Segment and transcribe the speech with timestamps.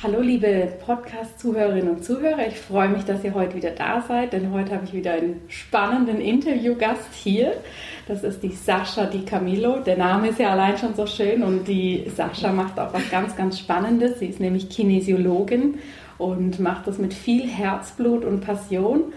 [0.00, 4.52] Hallo liebe Podcast-Zuhörerinnen und Zuhörer, ich freue mich, dass ihr heute wieder da seid, denn
[4.52, 7.54] heute habe ich wieder einen spannenden Interviewgast hier.
[8.06, 9.80] Das ist die Sascha Di Camillo.
[9.80, 13.34] Der Name ist ja allein schon so schön und die Sascha macht auch was ganz,
[13.34, 14.20] ganz Spannendes.
[14.20, 15.80] Sie ist nämlich Kinesiologin
[16.16, 19.12] und macht das mit viel Herzblut und Passion.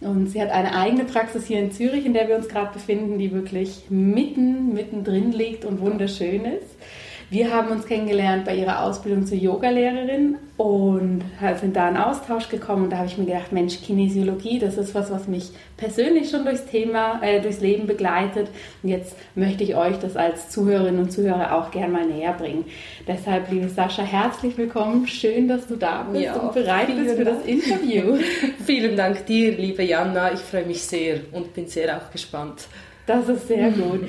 [0.00, 3.20] Und sie hat eine eigene Praxis hier in Zürich, in der wir uns gerade befinden,
[3.20, 6.74] die wirklich mitten, mittendrin liegt und wunderschön ist.
[7.34, 11.24] Wir haben uns kennengelernt bei ihrer Ausbildung zur Yogalehrerin und
[11.60, 12.84] sind da in Austausch gekommen.
[12.84, 16.44] Und da habe ich mir gedacht, Mensch, Kinesiologie, das ist was, was mich persönlich schon
[16.44, 18.50] durchs Thema, äh, durchs Leben begleitet.
[18.84, 22.66] Und jetzt möchte ich euch das als Zuhörerinnen und Zuhörer auch gern mal näher bringen.
[23.08, 25.08] Deshalb, liebe Sascha, herzlich willkommen.
[25.08, 27.38] Schön, dass du da bist ja, und bereit bist für Dank.
[27.38, 28.16] das Interview.
[28.64, 30.32] vielen Dank dir, liebe Jana.
[30.32, 32.68] Ich freue mich sehr und bin sehr auch gespannt.
[33.06, 34.02] Das ist sehr gut.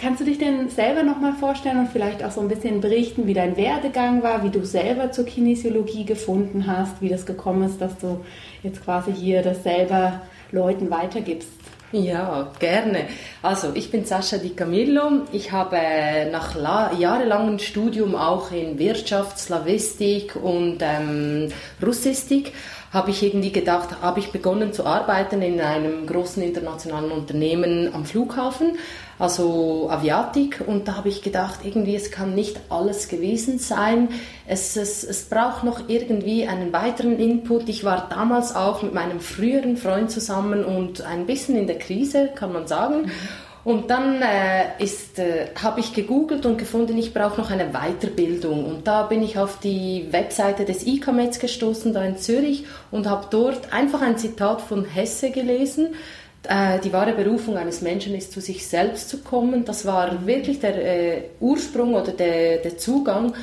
[0.00, 3.34] Kannst du dich denn selber nochmal vorstellen und vielleicht auch so ein bisschen berichten, wie
[3.34, 7.98] dein Werdegang war, wie du selber zur Kinesiologie gefunden hast, wie das gekommen ist, dass
[7.98, 8.24] du
[8.62, 10.20] jetzt quasi hier das selber
[10.52, 11.48] Leuten weitergibst?
[11.90, 13.06] Ja, gerne.
[13.42, 15.22] Also, ich bin Sascha Di Camillo.
[15.32, 15.78] Ich habe
[16.30, 16.54] nach
[16.96, 21.48] jahrelangem Studium auch in Wirtschaft, Slavistik und ähm,
[21.84, 22.52] Russistik
[22.92, 28.04] habe ich irgendwie gedacht, habe ich begonnen zu arbeiten in einem großen internationalen Unternehmen am
[28.04, 28.78] Flughafen,
[29.18, 30.62] also Aviatik.
[30.66, 34.08] Und da habe ich gedacht, irgendwie, es kann nicht alles gewesen sein.
[34.46, 37.68] Es, es, es braucht noch irgendwie einen weiteren Input.
[37.68, 42.30] Ich war damals auch mit meinem früheren Freund zusammen und ein bisschen in der Krise,
[42.34, 43.10] kann man sagen.
[43.68, 48.64] Und dann äh, äh, habe ich gegoogelt und gefunden, ich brauche noch eine Weiterbildung.
[48.64, 53.26] Und da bin ich auf die Webseite des ICAMETS gestoßen, da in Zürich, und habe
[53.28, 55.88] dort einfach ein Zitat von Hesse gelesen.
[56.44, 59.64] Äh, die wahre Berufung eines Menschen ist, zu sich selbst zu kommen.
[59.64, 63.34] Das war wirklich der äh, Ursprung oder der, der Zugang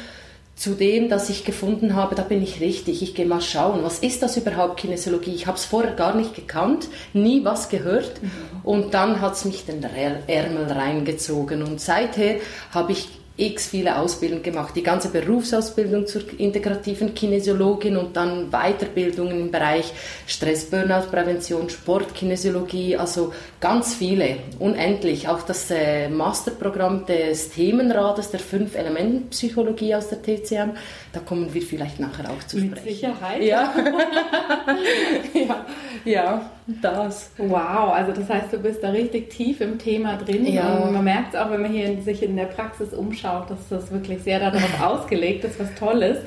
[0.55, 3.99] zu dem, dass ich gefunden habe, da bin ich richtig, ich gehe mal schauen, was
[3.99, 5.33] ist das überhaupt Kinesiologie?
[5.35, 8.31] Ich habe es vorher gar nicht gekannt, nie was gehört mhm.
[8.63, 12.37] und dann hat es mich den Ärmel reingezogen und seither
[12.71, 19.41] habe ich x viele Ausbildungen gemacht, die ganze Berufsausbildung zur integrativen Kinesiologin und dann Weiterbildungen
[19.41, 19.91] im Bereich
[20.25, 25.27] Stress, Burnout, Prävention, Sportkinesiologie, also ganz viele, unendlich.
[25.27, 30.71] Auch das äh, Masterprogramm des Themenrates der fünf Elementenpsychologie aus der TCM,
[31.11, 32.69] da kommen wir vielleicht nachher auch zu sprechen.
[32.71, 33.43] Mit Sicherheit.
[33.43, 33.73] Ja.
[35.33, 35.65] ja,
[36.05, 37.31] ja, das.
[37.37, 40.77] Wow, also das heißt, du bist da richtig tief im Thema drin ja.
[40.77, 43.91] und man merkt es auch, wenn man hier sich in der Praxis umschaut, dass das
[43.91, 46.21] wirklich sehr darauf ausgelegt ist, was toll ist.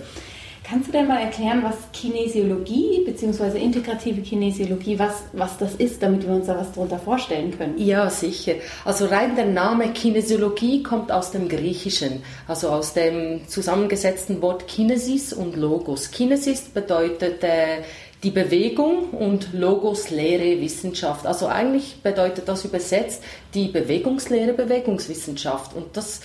[0.68, 3.58] Kannst du denn mal erklären, was Kinesiologie bzw.
[3.58, 7.78] integrative Kinesiologie, was, was das ist, damit wir uns da was darunter vorstellen können?
[7.78, 8.52] Ja, sicher.
[8.84, 15.32] Also rein der Name Kinesiologie kommt aus dem Griechischen, also aus dem zusammengesetzten Wort Kinesis
[15.32, 16.10] und Logos.
[16.10, 17.78] Kinesis bedeutet äh,
[18.22, 21.26] die Bewegung und Logos Lehre Wissenschaft.
[21.26, 23.22] Also eigentlich bedeutet das übersetzt
[23.54, 25.74] die Bewegungslehre Bewegungswissenschaft.
[25.74, 26.20] Und das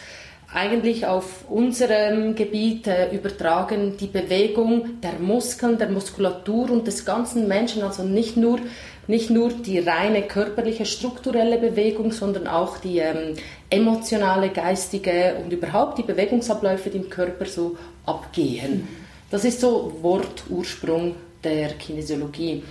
[0.51, 7.47] eigentlich auf unserem Gebiet äh, übertragen, die Bewegung der Muskeln, der Muskulatur und des ganzen
[7.47, 8.59] Menschen, also nicht nur,
[9.07, 13.35] nicht nur die reine körperliche, strukturelle Bewegung, sondern auch die ähm,
[13.69, 17.75] emotionale, geistige und überhaupt die Bewegungsabläufe, die im Körper so
[18.05, 18.87] abgehen.
[19.31, 22.63] Das ist so Wortursprung der Kinesiologie.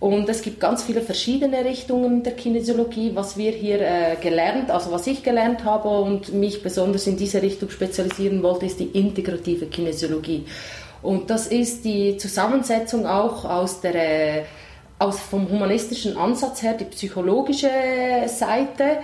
[0.00, 3.12] Und es gibt ganz viele verschiedene Richtungen der Kinesiologie.
[3.14, 7.42] Was wir hier äh, gelernt, also was ich gelernt habe und mich besonders in diese
[7.42, 10.46] Richtung spezialisieren wollte, ist die integrative Kinesiologie.
[11.02, 14.42] Und das ist die Zusammensetzung auch aus der äh,
[15.00, 17.70] aus vom humanistischen Ansatz her, die psychologische
[18.26, 18.98] Seite,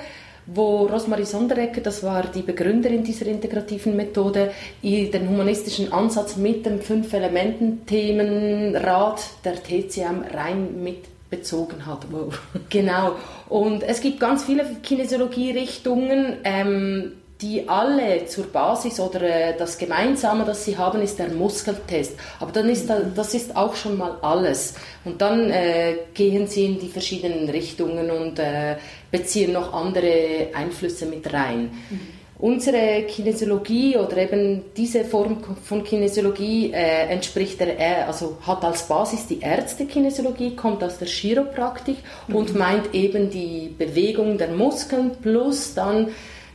[0.46, 4.50] wo Rosmarie Sonderecker, das war die Begründerin dieser integrativen Methode,
[4.82, 12.06] den humanistischen Ansatz mit dem Fünf-Elementen-Themenrat der TCM rein mit bezogen hat.
[12.10, 12.36] Wow.
[12.68, 13.12] Genau.
[13.48, 16.36] Und es gibt ganz viele Kinesiologie-Richtungen.
[16.44, 22.14] Ähm, die alle zur Basis oder äh, das Gemeinsame, das sie haben, ist der Muskeltest.
[22.40, 24.74] Aber dann ist da, das ist auch schon mal alles.
[25.04, 28.76] Und dann äh, gehen sie in die verschiedenen Richtungen und äh,
[29.10, 31.70] beziehen noch andere Einflüsse mit rein.
[31.90, 32.00] Mhm.
[32.38, 39.26] Unsere Kinesiologie oder eben diese Form von Kinesiologie äh, entspricht der, also hat als Basis
[39.26, 41.96] die Ärztekinesiologie, kommt aus der Chiropraktik
[42.28, 42.36] mhm.
[42.36, 46.08] und meint eben die Bewegung der Muskeln plus dann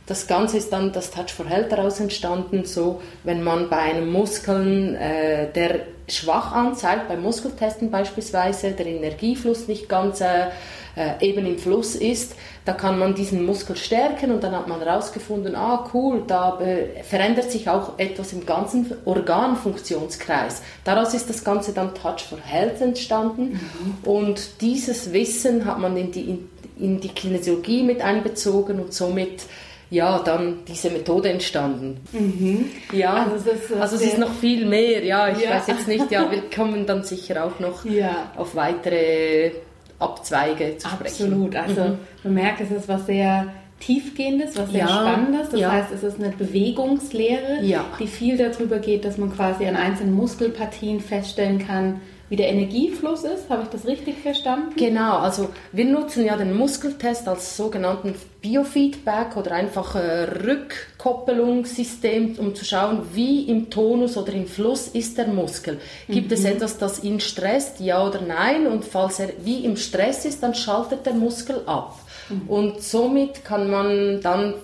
[0.06, 4.10] das Ganze ist dann das Touch for Health daraus entstanden, so wenn man bei einem
[4.10, 10.48] Muskeln, äh, der schwach anzeigt, beim Muskeltesten beispielsweise, der Energiefluss nicht ganz äh,
[10.96, 12.34] äh, eben im Fluss ist,
[12.64, 17.02] da kann man diesen Muskel stärken und dann hat man herausgefunden, ah cool, da äh,
[17.02, 20.62] verändert sich auch etwas im ganzen Organfunktionskreis.
[20.84, 24.10] Daraus ist das Ganze dann Touch for Health entstanden mhm.
[24.10, 29.44] und dieses Wissen hat man in die, in, in die Kinesiologie mit einbezogen und somit
[29.92, 32.00] ja, dann diese Methode entstanden.
[32.12, 32.70] Mhm.
[32.92, 35.04] Ja, also, das, also es ist noch viel mehr.
[35.04, 35.50] Ja, ich ja.
[35.50, 36.10] weiß jetzt nicht.
[36.10, 38.32] Ja, wir kommen dann sicher auch noch ja.
[38.36, 39.52] auf weitere
[39.98, 41.32] Abzweige zu sprechen.
[41.34, 41.56] Absolut.
[41.56, 41.98] Also mhm.
[42.24, 45.50] man merkt, es ist was sehr tiefgehendes, was sehr ja, spannendes.
[45.50, 45.72] Das ja.
[45.72, 47.84] heißt, es ist eine Bewegungslehre, ja.
[48.00, 52.00] die viel darüber geht, dass man quasi an einzelnen Muskelpartien feststellen kann,
[52.32, 53.50] wie der Energiefluss ist.
[53.50, 54.72] Habe ich das richtig verstanden?
[54.76, 62.64] Genau, also wir nutzen ja den Muskeltest als sogenannten Biofeedback oder einfach Rückkoppelungssystem, um zu
[62.64, 65.78] schauen, wie im Tonus oder im Fluss ist der Muskel.
[66.08, 66.32] Gibt mhm.
[66.32, 68.66] es etwas, das ihn stresst, ja oder nein?
[68.66, 72.00] Und falls er wie im Stress ist, dann schaltet der Muskel ab.
[72.30, 72.48] Mhm.
[72.48, 74.54] Und somit kann man dann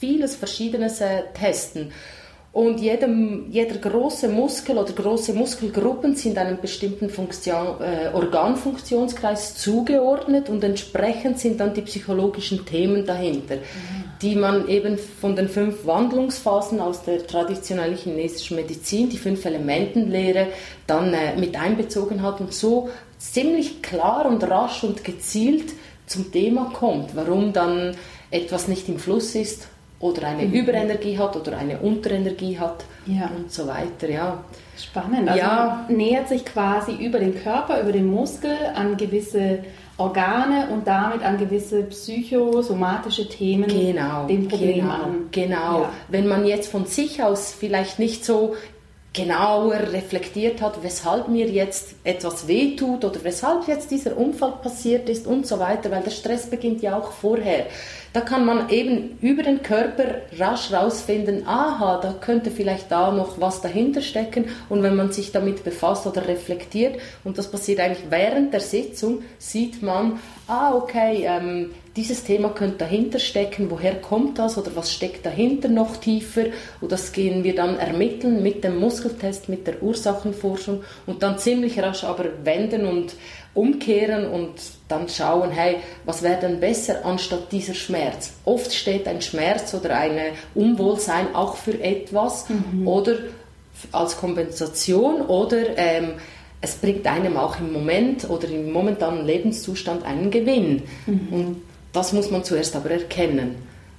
[0.00, 1.92] vieles Verschiedenes äh, testen.
[2.52, 10.50] Und jedem, jeder große Muskel oder große Muskelgruppen sind einem bestimmten Funktion, äh, Organfunktionskreis zugeordnet
[10.50, 14.04] und entsprechend sind dann die psychologischen Themen dahinter, mhm.
[14.20, 20.48] die man eben von den fünf Wandlungsphasen aus der traditionellen chinesischen Medizin, die fünf Elementenlehre,
[20.86, 25.72] dann äh, mit einbezogen hat und so ziemlich klar und rasch und gezielt
[26.06, 27.96] zum Thema kommt, warum dann
[28.30, 29.68] etwas nicht im Fluss ist
[30.02, 30.52] oder eine mhm.
[30.52, 33.30] Überenergie hat oder eine Unterenergie hat ja.
[33.34, 34.10] und so weiter.
[34.10, 34.44] Ja.
[34.76, 35.28] Spannend.
[35.28, 35.86] Also ja.
[35.88, 39.60] nähert sich quasi über den Körper, über den Muskel an gewisse
[39.98, 45.28] Organe und damit an gewisse psychosomatische Themen genau, dem Problem genau, an.
[45.30, 45.82] Genau.
[45.82, 45.92] Ja.
[46.08, 48.56] Wenn man jetzt von sich aus vielleicht nicht so
[49.12, 55.26] genauer reflektiert hat, weshalb mir jetzt etwas wehtut oder weshalb jetzt dieser Unfall passiert ist
[55.26, 57.66] und so weiter, weil der Stress beginnt ja auch vorher.
[58.12, 63.40] Da kann man eben über den Körper rasch rausfinden, aha, da könnte vielleicht da noch
[63.40, 64.46] was dahinter stecken.
[64.68, 69.22] Und wenn man sich damit befasst oder reflektiert, und das passiert eigentlich während der Sitzung,
[69.38, 74.92] sieht man, ah, okay, ähm, dieses Thema könnte dahinter stecken, woher kommt das oder was
[74.92, 76.46] steckt dahinter noch tiefer.
[76.80, 81.78] Und das gehen wir dann ermitteln mit dem Muskeltest, mit der Ursachenforschung und dann ziemlich
[81.80, 83.12] rasch aber wenden und
[83.54, 84.54] umkehren und
[84.88, 88.32] dann schauen, hey, was wäre denn besser anstatt dieser Schmerz?
[88.44, 90.18] Oft steht ein Schmerz oder ein
[90.54, 92.88] Unwohlsein auch für etwas mhm.
[92.88, 93.16] oder
[93.90, 96.14] als Kompensation oder ähm,
[96.60, 100.82] es bringt einem auch im Moment oder im momentanen Lebenszustand einen Gewinn.
[101.06, 101.28] Mhm.
[101.30, 103.56] Und das muss man zuerst aber erkennen.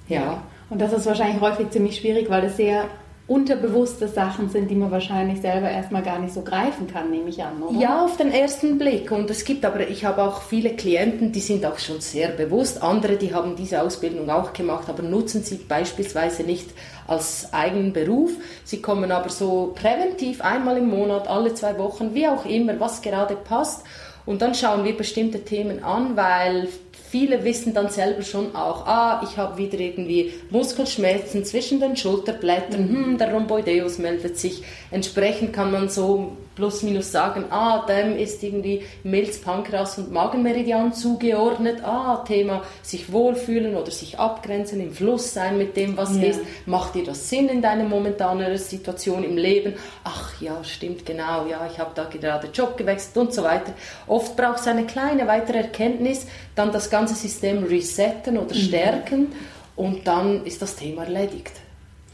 [0.08, 0.42] Ja.
[0.70, 2.88] Und das ist wahrscheinlich häufig ziemlich schwierig, weil es sehr
[3.26, 7.42] unterbewusste Sachen sind, die man wahrscheinlich selber erstmal gar nicht so greifen kann, nehme ich
[7.42, 7.78] an, oder?
[7.78, 9.10] Ja, auf den ersten Blick.
[9.10, 12.82] Und es gibt aber, ich habe auch viele Klienten, die sind auch schon sehr bewusst.
[12.82, 16.68] Andere, die haben diese Ausbildung auch gemacht, aber nutzen sie beispielsweise nicht
[17.06, 18.32] als eigenen Beruf.
[18.62, 23.00] Sie kommen aber so präventiv einmal im Monat, alle zwei Wochen, wie auch immer, was
[23.00, 23.84] gerade passt.
[24.26, 26.68] Und dann schauen wir bestimmte Themen an, weil
[27.14, 32.88] viele wissen dann selber schon auch, ah, ich habe wieder irgendwie Muskelschmerzen zwischen den Schulterblättern,
[32.88, 34.64] hm, der Rhomboideus meldet sich.
[34.90, 40.92] Entsprechend kann man so plus minus sagen, ah, dem ist irgendwie Milz, Pankreas und Magenmeridian
[40.92, 46.24] zugeordnet, ah, Thema sich wohlfühlen oder sich abgrenzen, im Fluss sein mit dem, was ja.
[46.24, 49.74] ist, macht dir das Sinn in deiner momentanen Situation im Leben?
[50.04, 53.72] Ach ja, stimmt genau, ja, ich habe da gerade Job gewechselt und so weiter.
[54.06, 58.58] Oft braucht es eine kleine weitere Erkenntnis, dann das ganze System resetten oder mhm.
[58.58, 59.32] stärken mhm.
[59.76, 61.52] und dann ist das Thema erledigt.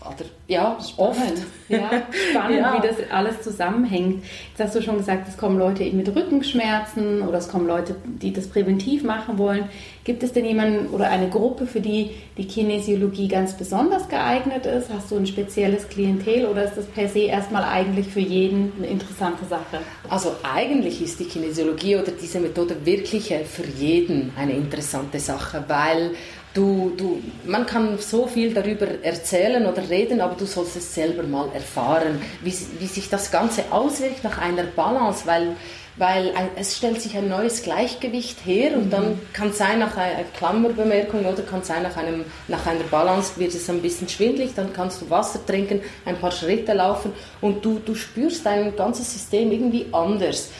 [0.00, 1.18] Oder, ja, spannend.
[1.18, 1.46] Oft.
[1.68, 1.88] Ja,
[2.32, 2.74] spannend, ja.
[2.74, 4.24] wie das alles zusammenhängt.
[4.48, 7.94] Jetzt hast du schon gesagt, es kommen Leute eben mit Rückenschmerzen oder es kommen Leute,
[8.04, 9.68] die das präventiv machen wollen.
[10.02, 14.88] Gibt es denn jemanden oder eine Gruppe, für die die Kinesiologie ganz besonders geeignet ist?
[14.92, 18.88] Hast du ein spezielles Klientel oder ist das per se erstmal eigentlich für jeden eine
[18.88, 19.78] interessante Sache?
[20.08, 26.12] Also eigentlich ist die Kinesiologie oder diese Methode wirklich für jeden eine interessante Sache, weil
[26.52, 31.22] Du, du, man kann so viel darüber erzählen oder reden, aber du sollst es selber
[31.22, 35.54] mal erfahren, wie, wie sich das Ganze auswirkt nach einer Balance, weil,
[35.96, 38.90] weil ein, es stellt sich ein neues Gleichgewicht her und mhm.
[38.90, 43.54] dann kann sein nach einer Klammerbemerkung oder kann sein nach, einem, nach einer Balance wird
[43.54, 47.78] es ein bisschen schwindlig, dann kannst du Wasser trinken, ein paar Schritte laufen und du,
[47.78, 50.50] du spürst dein ganzes System irgendwie anders.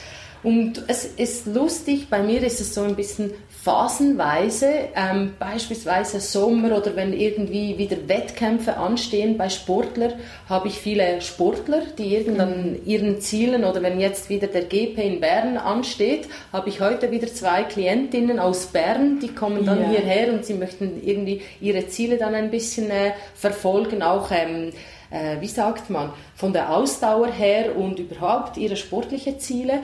[0.43, 3.33] Und es ist lustig, bei mir ist es so ein bisschen
[3.63, 10.15] phasenweise, ähm, beispielsweise Sommer oder wenn irgendwie wieder Wettkämpfe anstehen bei Sportlern,
[10.49, 12.81] habe ich viele Sportler, die irgendwann mhm.
[12.87, 17.27] ihren Zielen oder wenn jetzt wieder der GP in Bern ansteht, habe ich heute wieder
[17.27, 19.91] zwei Klientinnen aus Bern, die kommen dann ja.
[19.91, 24.73] hierher und sie möchten irgendwie ihre Ziele dann ein bisschen äh, verfolgen, auch ähm,
[25.11, 29.81] äh, wie sagt man, von der Ausdauer her und überhaupt ihre sportlichen Ziele.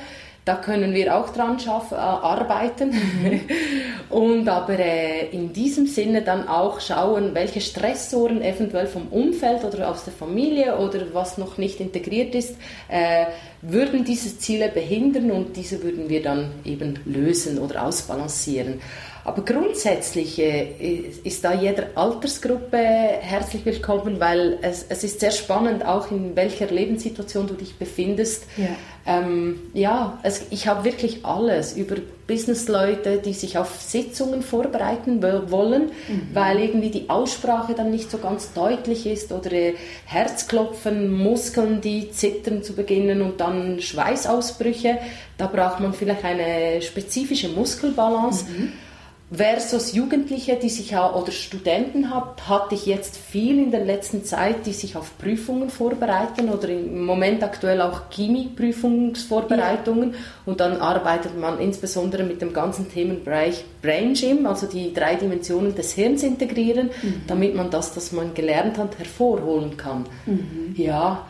[0.47, 2.91] Da können wir auch dran schaffen, äh, arbeiten.
[2.91, 3.41] Mhm.
[4.11, 9.91] und aber äh, in diesem Sinne dann auch schauen, welche Stressoren eventuell vom Umfeld oder
[9.91, 12.55] aus der Familie oder was noch nicht integriert ist,
[12.88, 13.26] äh,
[13.61, 18.81] würden diese Ziele behindern und diese würden wir dann eben lösen oder ausbalancieren.
[19.26, 25.85] Aber grundsätzlich äh, ist da jeder Altersgruppe herzlich willkommen, weil es, es ist sehr spannend,
[25.85, 28.45] auch in welcher Lebenssituation du dich befindest.
[28.56, 28.68] Ja,
[29.04, 31.97] ähm, ja es, ich habe wirklich alles über
[32.28, 36.28] Businessleute, die sich auf Sitzungen vorbereiten wollen, mhm.
[36.33, 42.12] weil irgendwie die Aussprache dann nicht so ganz deutlich ist oder äh, Herzklopfen, Muskeln, die
[42.12, 44.99] zittern zu beginnen und dann Schweißausbrüche.
[45.37, 48.45] Da braucht man vielleicht eine spezifische Muskelbalance.
[48.45, 48.86] Mhm
[49.30, 54.25] versus Jugendliche, die sich auch, oder Studenten hat, hatte ich jetzt viel in der letzten
[54.25, 60.18] Zeit, die sich auf Prüfungen vorbereiten oder im Moment aktuell auch Chemie-Prüfungsvorbereitungen ja.
[60.45, 65.75] und dann arbeitet man insbesondere mit dem ganzen Themenbereich Brain Gym, also die drei Dimensionen
[65.75, 67.23] des Hirns integrieren, mhm.
[67.26, 70.06] damit man das, was man gelernt hat, hervorholen kann.
[70.26, 70.73] Mhm.
[70.76, 71.26] Ja,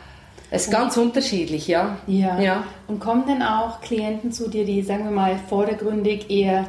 [0.51, 1.99] es ist ganz unterschiedlich, ja.
[2.07, 2.39] ja.
[2.41, 2.65] ja.
[2.87, 6.69] Und kommen denn auch Klienten zu dir, die, sagen wir mal, vordergründig eher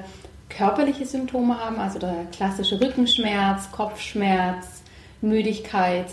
[0.49, 4.81] körperliche Symptome haben, also der klassische Rückenschmerz, Kopfschmerz,
[5.21, 6.05] Müdigkeit.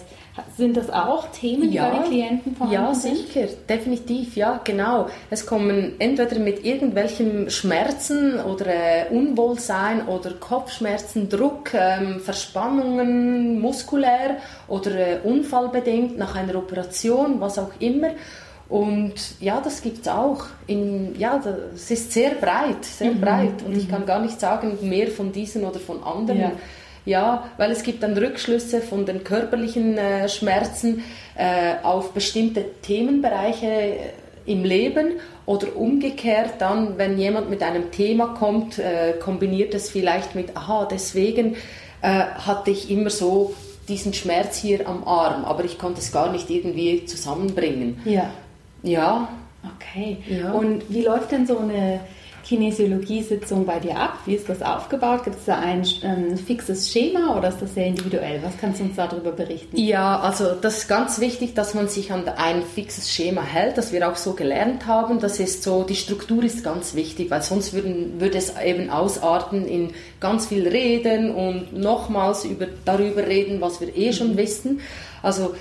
[0.56, 3.18] Sind das auch Themen, die ja, bei den Klienten vorhanden ja, sind?
[3.18, 5.06] Ja, sicher, definitiv, ja, genau.
[5.30, 14.38] Es kommen entweder mit irgendwelchen Schmerzen oder äh, Unwohlsein oder Kopfschmerzen, Druck, ähm, Verspannungen muskulär
[14.66, 18.10] oder äh, unfallbedingt nach einer Operation, was auch immer.
[18.68, 20.46] Und ja, das gibt es auch.
[20.66, 21.42] In, ja,
[21.74, 23.20] es ist sehr breit, sehr mhm.
[23.20, 23.62] breit.
[23.64, 23.78] Und mhm.
[23.78, 26.40] ich kann gar nicht sagen, mehr von diesen oder von anderen.
[26.40, 26.52] Ja.
[27.04, 31.02] ja weil es gibt dann Rückschlüsse von den körperlichen äh, Schmerzen
[31.36, 33.96] äh, auf bestimmte Themenbereiche äh,
[34.46, 35.14] im Leben
[35.46, 40.86] oder umgekehrt dann, wenn jemand mit einem Thema kommt, äh, kombiniert es vielleicht mit, aha,
[40.90, 41.56] deswegen
[42.02, 43.54] äh, hatte ich immer so
[43.88, 48.00] diesen Schmerz hier am Arm, aber ich konnte es gar nicht irgendwie zusammenbringen.
[48.04, 48.30] Ja.
[48.84, 49.28] Ja.
[49.76, 50.18] Okay.
[50.28, 50.52] Ja.
[50.52, 52.00] Und wie läuft denn so eine
[52.44, 54.18] Kinesiologie-Sitzung bei dir ab?
[54.26, 55.24] Wie ist das aufgebaut?
[55.24, 58.42] Gibt es da ein ähm, fixes Schema oder ist das sehr individuell?
[58.42, 59.76] Was kannst du uns darüber berichten?
[59.78, 63.92] Ja, also das ist ganz wichtig, dass man sich an ein fixes Schema hält, das
[63.92, 65.20] wir auch so gelernt haben.
[65.20, 69.66] Das ist so, die Struktur ist ganz wichtig, weil sonst würden, würde es eben ausarten
[69.66, 74.36] in ganz viel Reden und nochmals über, darüber reden, was wir eh schon mhm.
[74.36, 74.80] wissen.
[75.22, 75.54] Also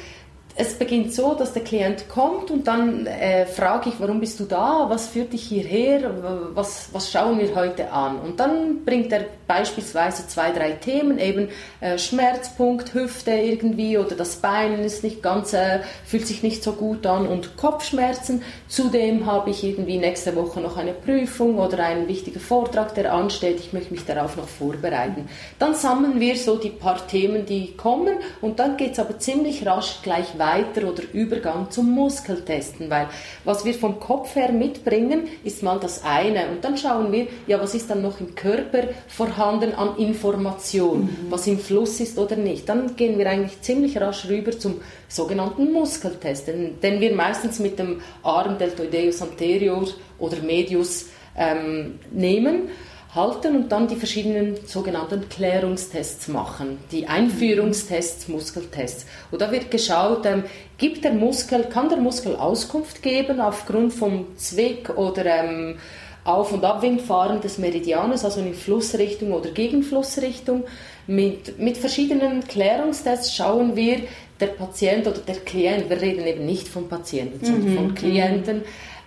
[0.55, 4.45] es beginnt so, dass der Klient kommt und dann äh, frage ich, warum bist du
[4.45, 4.85] da?
[4.87, 6.11] Was führt dich hierher?
[6.53, 8.19] Was, was schauen wir heute an?
[8.19, 11.49] Und dann bringt er beispielsweise zwei, drei Themen, eben
[11.81, 16.73] äh, Schmerzpunkt, Hüfte irgendwie oder das Bein ist nicht ganz, äh, fühlt sich nicht so
[16.73, 18.43] gut an und Kopfschmerzen.
[18.67, 23.59] Zudem habe ich irgendwie nächste Woche noch eine Prüfung oder einen wichtigen Vortrag, der ansteht.
[23.59, 25.27] Ich möchte mich darauf noch vorbereiten.
[25.57, 29.65] Dann sammeln wir so die paar Themen, die kommen und dann geht es aber ziemlich
[29.65, 33.07] rasch gleich weiter weiter oder Übergang zum Muskeltesten, weil
[33.43, 37.59] was wir vom Kopf her mitbringen, ist mal das eine und dann schauen wir, ja,
[37.59, 41.17] was ist dann noch im Körper vorhanden an Information, mhm.
[41.29, 42.67] was im Fluss ist oder nicht.
[42.67, 47.79] Dann gehen wir eigentlich ziemlich rasch rüber zum sogenannten Muskeltest, den, den wir meistens mit
[47.79, 49.87] dem Arm deltoideus anterior
[50.19, 51.07] oder medius
[51.37, 52.69] ähm, nehmen
[53.15, 59.05] halten und dann die verschiedenen sogenannten Klärungstests machen, die Einführungstests, Muskeltests.
[59.29, 60.43] Und da wird geschaut, ähm,
[60.77, 65.77] gibt der Muskel, kann der Muskel Auskunft geben aufgrund vom Zwick oder ähm,
[66.23, 70.63] Auf- und Abwindfahren des Meridianes, also in Flussrichtung oder Gegenflussrichtung.
[71.05, 73.99] Mit, mit verschiedenen Klärungstests schauen wir,
[74.39, 77.75] der Patient oder der Klient, wir reden eben nicht von Patienten, sondern mhm.
[77.75, 78.61] von Klienten,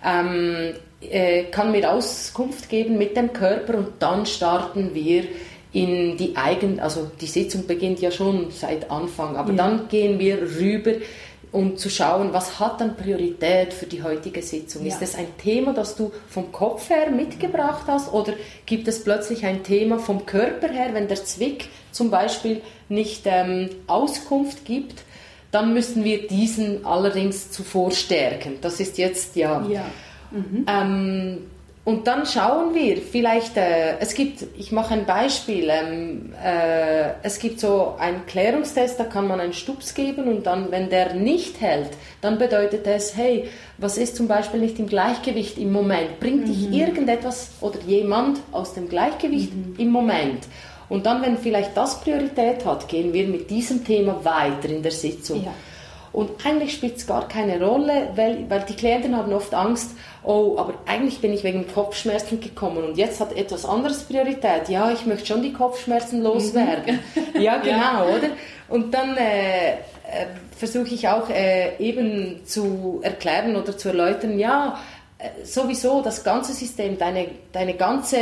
[0.05, 5.23] ähm, äh, kann mir Auskunft geben mit dem Körper und dann starten wir
[5.73, 9.57] in die eigen, also die Sitzung beginnt ja schon seit Anfang, aber ja.
[9.57, 10.93] dann gehen wir rüber
[11.51, 14.83] um zu schauen, was hat dann Priorität für die heutige Sitzung?
[14.83, 14.89] Ja.
[14.89, 18.33] Ist es ein Thema, das du vom Kopf her mitgebracht hast oder
[18.65, 23.69] gibt es plötzlich ein Thema vom Körper her, wenn der Zwick zum Beispiel nicht ähm,
[23.87, 25.03] Auskunft gibt,
[25.51, 28.57] dann müssen wir diesen allerdings zuvor stärken.
[28.61, 29.85] Das ist jetzt ja, ja.
[30.31, 30.65] Mhm.
[30.67, 31.37] Ähm,
[31.87, 37.39] und dann schauen wir, vielleicht, äh, es gibt, ich mache ein Beispiel, ähm, äh, es
[37.39, 41.61] gibt so einen Klärungstest, da kann man einen Stups geben und dann, wenn der nicht
[41.61, 46.19] hält, dann bedeutet es, hey, was ist zum Beispiel nicht im Gleichgewicht im Moment?
[46.19, 46.45] Bringt mhm.
[46.47, 49.75] dich irgendetwas oder jemand aus dem Gleichgewicht mhm.
[49.77, 50.45] im Moment?
[50.89, 54.91] Und dann, wenn vielleicht das Priorität hat, gehen wir mit diesem Thema weiter in der
[54.91, 55.45] Sitzung.
[55.45, 55.53] Ja.
[56.17, 59.91] Und eigentlich spielt es gar keine Rolle, weil, weil die Klienten haben oft Angst,
[60.23, 64.67] oh, aber eigentlich bin ich wegen Kopfschmerzen gekommen und jetzt hat etwas anderes Priorität.
[64.67, 67.01] Ja, ich möchte schon die Kopfschmerzen loswerden.
[67.35, 67.41] Mhm.
[67.41, 68.03] ja, genau, ja.
[68.05, 68.29] oder?
[68.67, 69.75] Und dann äh, äh,
[70.57, 74.79] versuche ich auch äh, eben zu erklären oder zu erläutern, ja,
[75.43, 78.17] sowieso das ganze System, deine, deine ganze,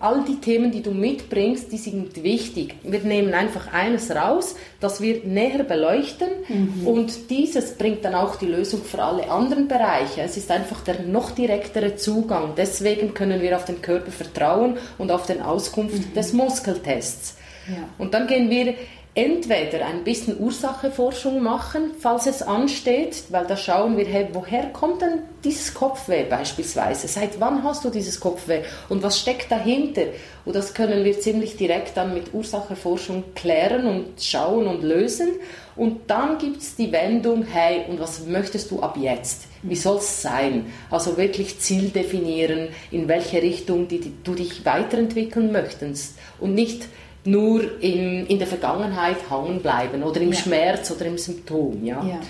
[0.00, 2.74] all die Themen, die du mitbringst, die sind wichtig.
[2.82, 6.86] Wir nehmen einfach eines raus, das wir näher beleuchten mhm.
[6.86, 10.22] und dieses bringt dann auch die Lösung für alle anderen Bereiche.
[10.22, 12.54] Es ist einfach der noch direktere Zugang.
[12.56, 16.14] Deswegen können wir auf den Körper vertrauen und auf den Auskunft mhm.
[16.14, 17.36] des Muskeltests.
[17.68, 17.88] Ja.
[17.98, 18.74] Und dann gehen wir
[19.14, 25.02] entweder ein bisschen Ursacheforschung machen, falls es ansteht, weil da schauen wir, hey, woher kommt
[25.02, 27.08] denn dieses Kopfweh beispielsweise?
[27.08, 30.04] Seit wann hast du dieses Kopfweh und was steckt dahinter?
[30.46, 35.32] Und das können wir ziemlich direkt dann mit Ursacheforschung klären und schauen und lösen.
[35.76, 39.44] Und dann gibt es die Wendung, hey, und was möchtest du ab jetzt?
[39.62, 40.72] Wie soll es sein?
[40.90, 46.14] Also wirklich Ziel definieren, in welche Richtung die, die, du dich weiterentwickeln möchtest.
[46.40, 46.86] Und nicht
[47.24, 50.38] nur in, in der Vergangenheit hängen bleiben oder im ja.
[50.38, 51.84] Schmerz oder im Symptom.
[51.84, 52.04] Ja.
[52.04, 52.20] ja.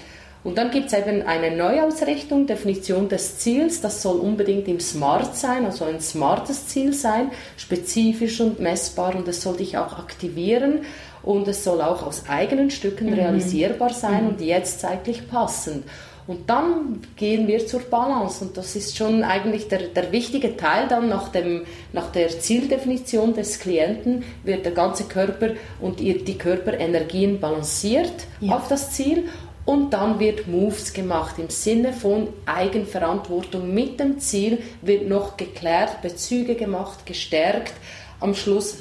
[0.45, 3.81] Und dann gibt es eben eine Neuausrichtung, Definition des Ziels.
[3.81, 9.29] Das soll unbedingt im Smart sein, also ein smartes Ziel sein, spezifisch und messbar und
[9.29, 10.81] es soll dich auch aktivieren
[11.23, 13.15] und es soll auch aus eigenen Stücken mhm.
[13.15, 14.31] realisierbar sein mhm.
[14.31, 15.85] und jetzt zeitlich passend.
[16.27, 18.45] Und dann gehen wir zur Balance.
[18.45, 23.35] Und das ist schon eigentlich der, der wichtige Teil dann nach, dem, nach der Zieldefinition
[23.35, 28.57] des Klienten wird der ganze Körper und die Körperenergien balanciert ja.
[28.57, 29.29] auf das Ziel.
[29.65, 33.73] Und dann wird Moves gemacht im Sinne von Eigenverantwortung.
[33.73, 37.73] Mit dem Ziel wird noch geklärt, Bezüge gemacht, gestärkt.
[38.19, 38.79] Am Schluss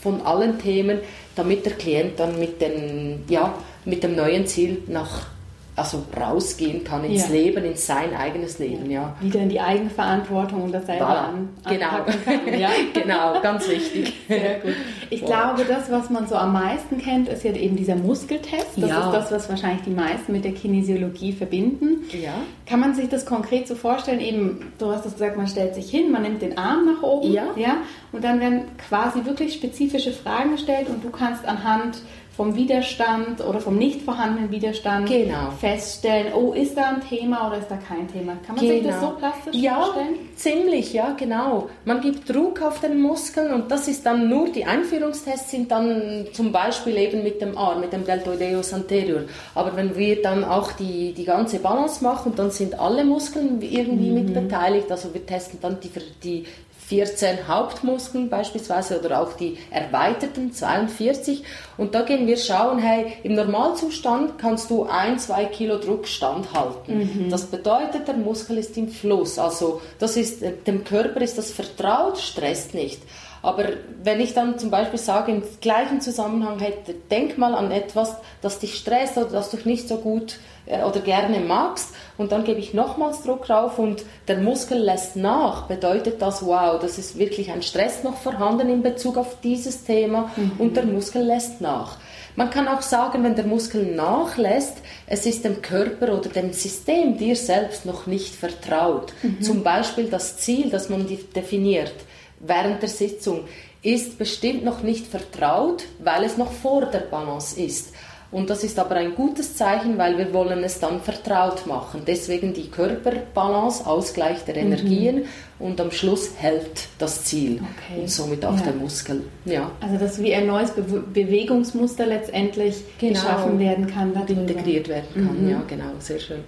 [0.00, 1.00] von allen Themen,
[1.34, 5.26] damit der Klient dann mit, den, ja, mit dem neuen Ziel nach
[5.74, 7.34] also rausgehen kann ins ja.
[7.34, 9.16] Leben, in sein eigenes Leben, ja.
[9.20, 11.28] Wieder in die Eigenverantwortung und das selber voilà.
[11.28, 12.04] an, genau.
[12.24, 12.68] Kann, ja.
[12.92, 14.14] genau, ganz wichtig.
[14.28, 14.74] Sehr gut.
[15.10, 15.28] Ich wow.
[15.28, 18.70] glaube, das, was man so am meisten kennt, ist ja eben dieser Muskeltest.
[18.76, 19.06] Das ja.
[19.06, 22.04] ist das, was wahrscheinlich die meisten mit der Kinesiologie verbinden.
[22.12, 22.32] Ja.
[22.64, 24.20] Kann man sich das konkret so vorstellen?
[24.20, 27.30] Eben, du hast es gesagt, man stellt sich hin, man nimmt den Arm nach oben,
[27.30, 27.44] ja.
[27.56, 27.76] ja,
[28.12, 31.98] und dann werden quasi wirklich spezifische Fragen gestellt und du kannst anhand
[32.36, 35.50] vom Widerstand oder vom nicht vorhandenen Widerstand genau.
[35.60, 38.36] feststellen, oh, ist da ein Thema oder ist da kein Thema?
[38.46, 38.74] Kann man genau.
[38.74, 40.14] sich das so plastisch ja, vorstellen?
[40.14, 41.68] Ja, ziemlich, ja, genau.
[41.84, 46.26] Man gibt Druck auf den Muskeln und das ist dann nur, die Einführungstests sind dann
[46.32, 49.24] zum Beispiel eben mit dem Arm, mit dem Deltoideus anterior.
[49.54, 54.10] Aber wenn wir dann auch die, die ganze Balance machen, dann sind alle Muskeln irgendwie
[54.10, 54.14] mhm.
[54.14, 54.90] mit beteiligt.
[54.90, 55.90] Also wir testen dann die,
[56.22, 56.44] die
[56.92, 61.42] 14 Hauptmuskeln beispielsweise oder auch die erweiterten 42.
[61.78, 66.98] Und da gehen wir schauen, hey, im Normalzustand kannst du ein, zwei Kilo Druck standhalten.
[66.98, 67.30] Mhm.
[67.30, 69.38] Das bedeutet, der Muskel ist im Fluss.
[69.38, 73.00] Also das ist, dem Körper ist das vertraut, stresst nicht.
[73.40, 73.64] Aber
[74.02, 76.74] wenn ich dann zum Beispiel sage, im gleichen Zusammenhang, hey,
[77.10, 81.00] denk mal an etwas, das dich stresst oder das du nicht so gut äh, oder
[81.00, 86.22] gerne magst und dann gebe ich nochmals Druck drauf und der Muskel lässt nach, bedeutet
[86.22, 90.52] das, wow, das ist wirklich ein Stress noch vorhanden in Bezug auf dieses Thema mhm.
[90.58, 91.98] und der Muskel lässt nach.
[92.34, 97.18] Man kann auch sagen, wenn der Muskel nachlässt, es ist dem Körper oder dem System
[97.18, 99.12] dir selbst noch nicht vertraut.
[99.22, 99.42] Mhm.
[99.42, 101.92] Zum Beispiel das Ziel, das man definiert
[102.40, 103.44] während der Sitzung,
[103.82, 107.92] ist bestimmt noch nicht vertraut, weil es noch vor der Balance ist.
[108.32, 112.02] Und das ist aber ein gutes Zeichen, weil wir wollen es dann vertraut machen.
[112.06, 114.72] Deswegen die Körperbalance, Ausgleich der mhm.
[114.72, 115.24] Energien mhm.
[115.58, 118.00] und am Schluss hält das Ziel okay.
[118.00, 118.62] und somit auch ja.
[118.62, 119.24] der Muskel.
[119.44, 119.70] Ja.
[119.80, 123.12] Also dass wie ein neues Be Bewegungsmuster letztendlich genau.
[123.12, 124.14] geschaffen werden kann.
[124.14, 124.40] Darüber.
[124.40, 125.50] Integriert werden kann, mhm.
[125.50, 126.42] ja genau, sehr schön.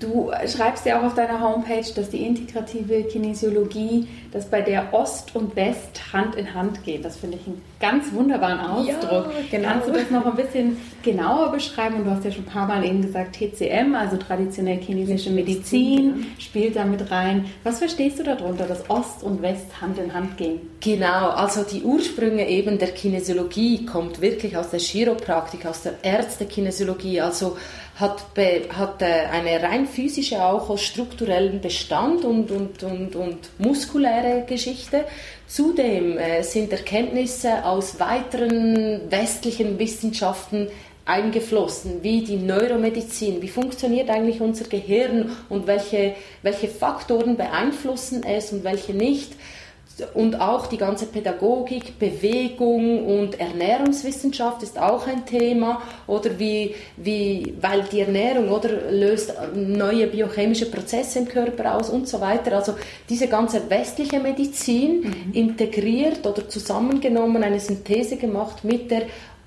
[0.00, 5.34] Du schreibst ja auch auf deiner Homepage, dass die integrative Kinesiologie, dass bei der Ost
[5.34, 7.04] und West Hand in Hand geht.
[7.04, 9.10] Das finde ich einen ganz wunderbaren Ausdruck.
[9.10, 9.68] Ja, genau.
[9.68, 11.96] Kannst du das noch ein bisschen genauer beschreiben?
[11.96, 16.26] Und du hast ja schon ein paar Mal eben gesagt, TCM, also traditionell chinesische Medizin,
[16.38, 17.46] spielt da mit rein.
[17.64, 20.60] Was verstehst du darunter, dass Ost und West Hand in Hand gehen?
[20.80, 27.20] Genau, also die Ursprünge eben der Kinesiologie kommt wirklich aus der Chiropraktik, aus der Ärztekinesiologie.
[27.20, 27.56] Also
[27.98, 28.24] hat,
[28.76, 35.04] hat äh, eine rein physische auch aus strukturellen Bestand und, und, und, und muskuläre Geschichte.
[35.48, 40.68] Zudem äh, sind Erkenntnisse aus weiteren westlichen Wissenschaften
[41.06, 48.52] eingeflossen, wie die Neuromedizin, wie funktioniert eigentlich unser Gehirn und welche, welche Faktoren beeinflussen es
[48.52, 49.32] und welche nicht
[50.14, 57.54] und auch die ganze Pädagogik, Bewegung und Ernährungswissenschaft ist auch ein Thema oder wie, wie
[57.60, 62.56] weil die Ernährung oder löst neue biochemische Prozesse im Körper aus und so weiter.
[62.56, 62.74] Also
[63.08, 65.32] diese ganze westliche Medizin mhm.
[65.32, 69.02] integriert oder zusammengenommen eine Synthese gemacht mit der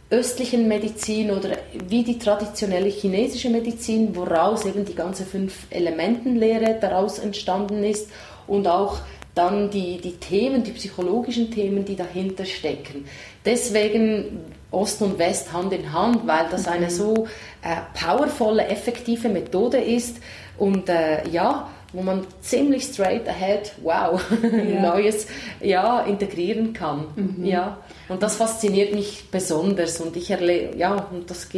[0.10, 7.18] östlichen Medizin oder wie die traditionelle chinesische Medizin, woraus eben die ganze fünf Elementenlehre daraus
[7.18, 8.10] entstanden ist
[8.46, 8.98] und auch
[9.36, 13.06] dann die, die Themen, die psychologischen Themen, die dahinter stecken.
[13.46, 14.40] Deswegen
[14.72, 16.92] Ost und West Hand in Hand, weil das eine mhm.
[16.92, 17.28] so
[17.62, 20.18] äh, powervolle, effektive Methode ist
[20.58, 24.82] und äh, ja, wo man ziemlich straight ahead, wow, ja.
[24.82, 25.28] Neues
[25.60, 27.08] ja, integrieren kann.
[27.16, 27.46] Mhm.
[27.46, 27.80] Ja.
[28.08, 31.50] Und das fasziniert mich besonders und ich erlebe, ja, und das,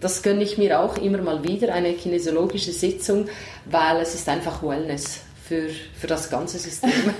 [0.00, 3.26] das gönne ich mir auch immer mal wieder, eine kinesiologische Sitzung,
[3.66, 6.90] weil es ist einfach Wellness für, für das ganze System.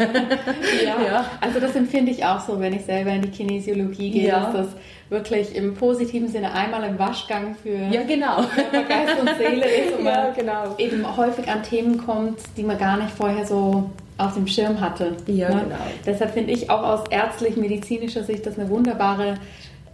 [0.85, 4.29] ja, ja, also das empfinde ich auch so, wenn ich selber in die Kinesiologie gehe,
[4.29, 4.41] ja.
[4.41, 4.67] dass das
[5.11, 8.45] wirklich im positiven Sinne einmal im Waschgang für ja, genau.
[8.89, 10.75] Geist und Seele ist und ja, genau.
[10.79, 15.17] eben häufig an Themen kommt, die man gar nicht vorher so auf dem Schirm hatte.
[15.27, 15.63] Ja, ne?
[15.65, 15.77] genau.
[16.07, 19.35] Deshalb finde ich auch aus ärztlich-medizinischer Sicht das eine wunderbare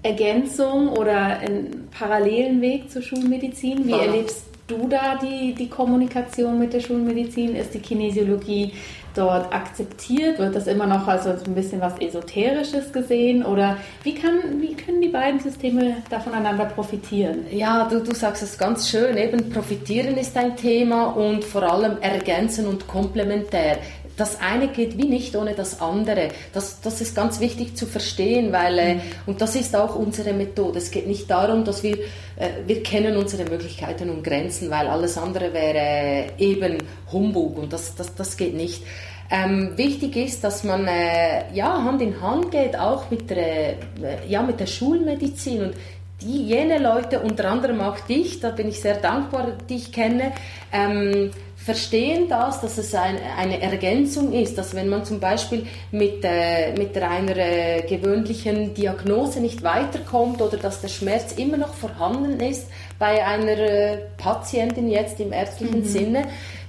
[0.04, 3.86] Ergänzung oder einen parallelen Weg zur Schulmedizin.
[3.86, 4.00] Wie Voll.
[4.00, 7.56] erlebst du da die, die Kommunikation mit der Schulmedizin?
[7.56, 8.72] Ist die Kinesiologie
[9.14, 10.38] dort akzeptiert?
[10.38, 13.44] Wird das immer noch als ein bisschen was Esoterisches gesehen?
[13.44, 17.46] Oder wie, kann, wie können die beiden Systeme da voneinander profitieren?
[17.50, 19.16] Ja, du, du sagst es ganz schön.
[19.16, 23.78] Eben profitieren ist ein Thema und vor allem ergänzen und komplementär
[24.20, 26.28] das eine geht wie nicht ohne das andere.
[26.52, 30.78] Das, das ist ganz wichtig zu verstehen, weil, äh, und das ist auch unsere Methode.
[30.78, 31.96] Es geht nicht darum, dass wir,
[32.36, 36.78] äh, wir kennen unsere Möglichkeiten und Grenzen, weil alles andere wäre eben
[37.10, 38.82] Humbug und das, das, das geht nicht.
[39.32, 43.76] Ähm, wichtig ist, dass man äh, ja, Hand in Hand geht, auch mit der, äh,
[44.28, 45.74] ja, mit der Schulmedizin und
[46.20, 50.32] die, jene Leute, unter anderem auch dich, da bin ich sehr dankbar, die ich kenne,
[50.72, 51.30] ähm,
[51.70, 56.72] verstehen das, dass es ein, eine Ergänzung ist, dass wenn man zum Beispiel mit, äh,
[56.76, 62.66] mit einer äh, gewöhnlichen Diagnose nicht weiterkommt oder dass der Schmerz immer noch vorhanden ist
[62.98, 65.84] bei einer äh, Patientin jetzt im ärztlichen mhm.
[65.84, 66.24] Sinne,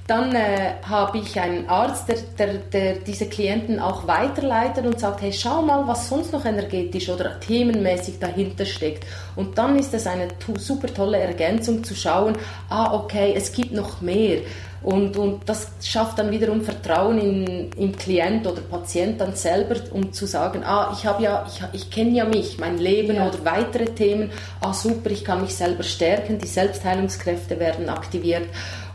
[0.08, 5.22] Dann äh, habe ich einen Arzt, der, der, der, diese Klienten auch weiterleitet und sagt,
[5.22, 9.06] hey, schau mal, was sonst noch energetisch oder themenmäßig dahinter steckt.
[9.38, 12.34] Und dann ist es eine super tolle Ergänzung zu schauen,
[12.70, 14.40] ah, okay, es gibt noch mehr.
[14.84, 20.12] Und, und das schafft dann wiederum Vertrauen in, im Klient oder Patient dann selber, um
[20.12, 23.28] zu sagen, ah, ich habe ja, ich, ich kenne ja mich, mein Leben ja.
[23.28, 28.48] oder weitere Themen, ah super, ich kann mich selber stärken, die Selbstheilungskräfte werden aktiviert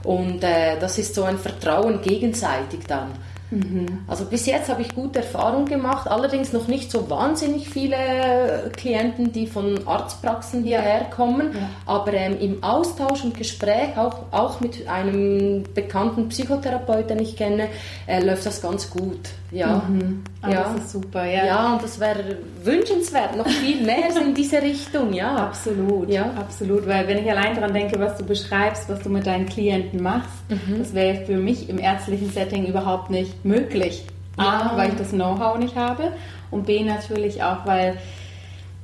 [0.03, 3.12] und äh, das ist so ein Vertrauen gegenseitig dann.
[3.51, 4.01] Mhm.
[4.09, 9.33] Also bis jetzt habe ich gute Erfahrungen gemacht, allerdings noch nicht so wahnsinnig viele Klienten,
[9.33, 11.69] die von Arztpraxen hierher kommen, ja.
[11.87, 17.69] aber ähm, im Austausch und Gespräch, auch, auch mit einem bekannten Psychotherapeut, den ich kenne,
[18.07, 19.31] äh, läuft das ganz gut.
[19.53, 20.25] Ja, mhm.
[20.47, 20.63] Ah, ja.
[20.63, 21.25] das ist super.
[21.25, 25.13] Ja, ja und das wäre wünschenswert, noch viel mehr in diese Richtung.
[25.13, 26.09] Ja, absolut.
[26.09, 26.87] Ja, absolut.
[26.87, 30.31] Weil wenn ich allein daran denke, was du beschreibst, was du mit deinen Klienten machst,
[30.49, 30.79] mhm.
[30.79, 34.07] das wäre für mich im ärztlichen Setting überhaupt nicht möglich.
[34.37, 36.13] A, weil ich das Know-how nicht habe
[36.51, 37.97] und B natürlich auch, weil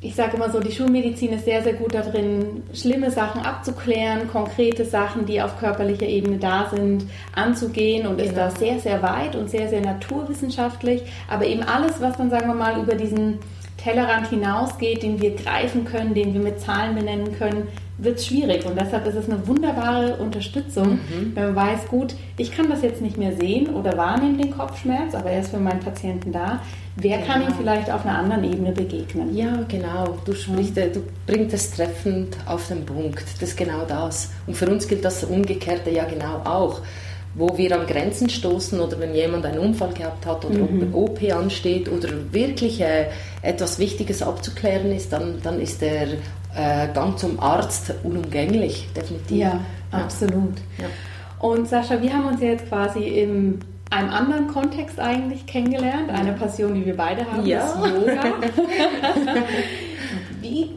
[0.04, 4.84] ich sage immer so, die Schulmedizin ist sehr, sehr gut darin, schlimme Sachen abzuklären, konkrete
[4.84, 7.04] Sachen, die auf körperlicher Ebene da sind,
[7.36, 8.28] anzugehen und genau.
[8.28, 11.02] ist da sehr, sehr weit und sehr, sehr naturwissenschaftlich.
[11.30, 13.38] Aber eben alles, was dann, sagen wir mal, über diesen
[13.76, 18.64] Tellerrand hinausgeht, den wir greifen können, den wir mit Zahlen benennen können, wird es schwierig.
[18.64, 21.33] Und deshalb ist es eine wunderbare Unterstützung, mhm.
[21.35, 25.14] wenn man weiß, gut, ich kann das jetzt nicht mehr sehen oder wahrnehmen, den Kopfschmerz,
[25.14, 26.61] aber er ist für meinen Patienten da.
[26.96, 27.33] Wer genau.
[27.33, 29.35] kann ihm vielleicht auf einer anderen Ebene begegnen?
[29.35, 30.18] Ja, genau.
[30.24, 30.92] Du, sprichst, mhm.
[30.92, 33.24] du bringst es treffend auf den Punkt.
[33.40, 34.31] Das ist genau das.
[34.46, 36.81] Und für uns gilt das Umgekehrte ja genau auch.
[37.35, 40.94] Wo wir an Grenzen stoßen oder wenn jemand einen Unfall gehabt hat oder mhm.
[40.94, 43.07] OP ansteht oder wirklich äh,
[43.40, 46.09] etwas Wichtiges abzuklären ist, dann, dann ist der
[46.54, 49.36] äh, Gang zum Arzt unumgänglich, definitiv.
[49.36, 49.60] Ja,
[49.92, 49.98] ja.
[49.98, 50.58] absolut.
[50.78, 50.86] Ja.
[51.38, 53.58] Und Sascha, wir haben uns jetzt quasi im
[53.92, 57.66] einem anderen Kontext eigentlich kennengelernt, eine Passion, die wir beide haben, ja.
[57.66, 58.22] ist Yoga.
[60.40, 60.70] Wie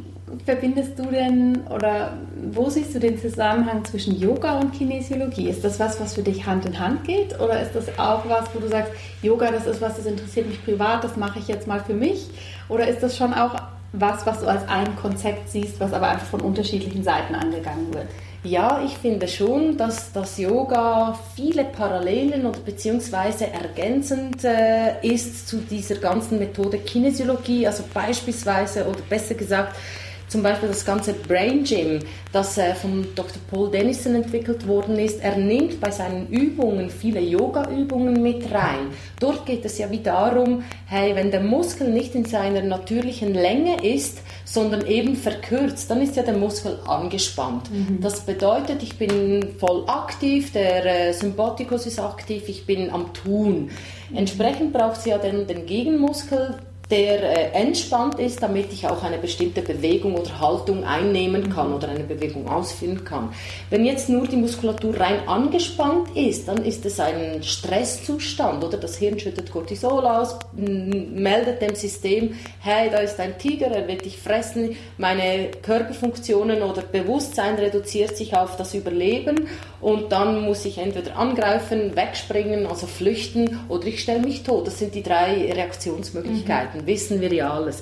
[0.44, 2.18] verbindest du denn oder
[2.52, 5.50] wo siehst du den Zusammenhang zwischen Yoga und Kinesiologie?
[5.50, 8.54] Ist das was, was für dich Hand in Hand geht oder ist das auch was,
[8.54, 11.68] wo du sagst, Yoga, das ist was, das interessiert mich privat, das mache ich jetzt
[11.68, 12.30] mal für mich?
[12.68, 13.56] Oder ist das schon auch
[14.00, 18.08] was, was du als ein Konzept siehst, was aber einfach von unterschiedlichen Seiten angegangen wird?
[18.44, 25.58] Ja, ich finde schon, dass das Yoga viele Parallelen oder beziehungsweise ergänzend äh, ist zu
[25.58, 29.76] dieser ganzen Methode Kinesiologie, also beispielsweise oder besser gesagt
[30.36, 32.00] zum Beispiel das ganze Brain Gym,
[32.34, 33.38] das äh, von Dr.
[33.50, 35.24] Paul Dennison entwickelt worden ist.
[35.24, 38.90] Er nimmt bei seinen Übungen viele Yoga-Übungen mit rein.
[39.22, 43.82] Dort geht es ja wie darum, hey, wenn der Muskel nicht in seiner natürlichen Länge
[43.82, 47.72] ist, sondern eben verkürzt, dann ist ja der Muskel angespannt.
[47.72, 48.02] Mhm.
[48.02, 53.70] Das bedeutet, ich bin voll aktiv, der äh, Sympathikus ist aktiv, ich bin am Tun.
[54.10, 54.18] Mhm.
[54.18, 56.58] Entsprechend braucht es ja den, den Gegenmuskel,
[56.90, 61.90] der äh, entspannt ist, damit ich auch eine bestimmte Bewegung oder Haltung einnehmen kann oder
[61.90, 63.34] eine Bewegung ausführen kann.
[63.70, 68.98] Wenn jetzt nur die Muskulatur rein angespannt ist, dann ist es ein Stresszustand oder das
[68.98, 74.18] Hirn schüttet Cortisol aus, meldet dem System, hey, da ist ein Tiger, er wird dich
[74.18, 79.48] fressen, meine Körperfunktionen oder Bewusstsein reduziert sich auf das Überleben
[79.82, 84.68] und dann muss ich entweder angreifen, wegspringen, also flüchten oder ich stelle mich tot.
[84.68, 86.75] Das sind die drei Reaktionsmöglichkeiten.
[86.75, 86.75] Mhm.
[86.76, 87.82] Möglichkeiten, wissen wir ja alles.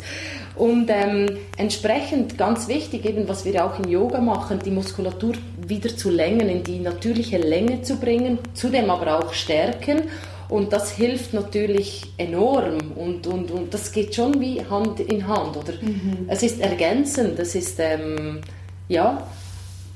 [0.55, 5.33] Und ähm, entsprechend ganz wichtig, eben was wir auch im Yoga machen, die Muskulatur
[5.67, 10.03] wieder zu längen, in die natürliche Länge zu bringen, zudem aber auch stärken.
[10.49, 15.57] Und das hilft natürlich enorm und, und, und das geht schon wie Hand in Hand.
[15.57, 15.73] Oder?
[15.81, 16.25] Mhm.
[16.27, 18.41] Es ist ergänzend, das ist, ähm,
[18.87, 19.25] ja.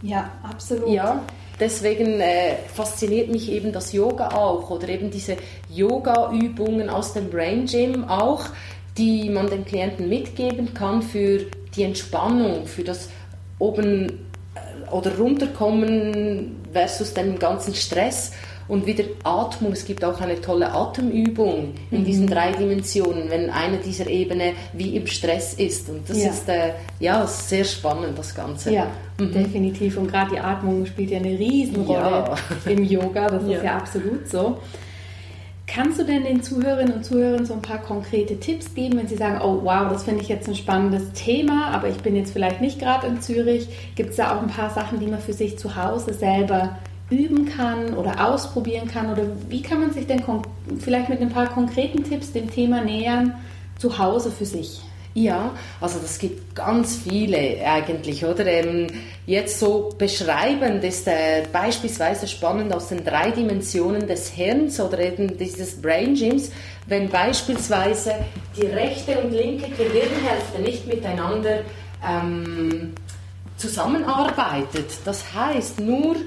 [0.02, 0.90] Ja, absolut.
[0.90, 1.22] Ja,
[1.60, 5.38] deswegen äh, fasziniert mich eben das Yoga auch oder eben diese
[5.70, 8.46] Yoga-Übungen aus dem Brain Gym auch,
[8.98, 13.10] die man den Klienten mitgeben kann für die Entspannung, für das
[13.60, 14.10] oben
[14.56, 18.32] äh, oder runterkommen versus dem ganzen Stress
[18.68, 19.72] und wieder Atmung.
[19.72, 22.06] Es gibt auch eine tolle Atemübung in mhm.
[22.06, 25.90] diesen drei Dimensionen, wenn eine dieser Ebene wie im Stress ist.
[25.90, 26.30] Und das ja.
[26.30, 28.74] ist äh, ja sehr spannend, das Ganze.
[28.74, 28.88] Ja,
[29.20, 29.32] mhm.
[29.32, 29.98] definitiv.
[29.98, 32.36] Und gerade die Atmung spielt ja eine Riesenrolle ja.
[32.66, 33.28] im Yoga.
[33.28, 34.58] Das ist ja absolut so.
[35.68, 39.18] Kannst du denn den Zuhörerinnen und Zuhörern so ein paar konkrete Tipps geben, wenn sie
[39.18, 42.62] sagen, oh wow, das finde ich jetzt ein spannendes Thema, aber ich bin jetzt vielleicht
[42.62, 43.68] nicht gerade in Zürich.
[43.96, 46.78] Gibt es da auch ein paar Sachen, die man für sich zu Hause selber
[47.10, 49.12] üben kann oder ausprobieren kann?
[49.12, 50.24] Oder wie kann man sich denn
[50.80, 53.34] vielleicht mit ein paar konkreten Tipps dem Thema nähern,
[53.78, 54.82] zu Hause für sich?
[55.18, 58.46] Ja, also das gibt ganz viele eigentlich, oder?
[58.46, 58.86] Ähm,
[59.26, 65.36] jetzt so beschreibend ist äh, beispielsweise spannend aus den drei Dimensionen des Hirns oder eben
[65.36, 66.52] dieses Brain Gyms,
[66.86, 68.14] wenn beispielsweise
[68.56, 71.62] die rechte und linke Gehirnhälfte nicht miteinander
[72.08, 72.94] ähm,
[73.58, 75.00] zusammenarbeitet.
[75.04, 76.18] Das heißt, nur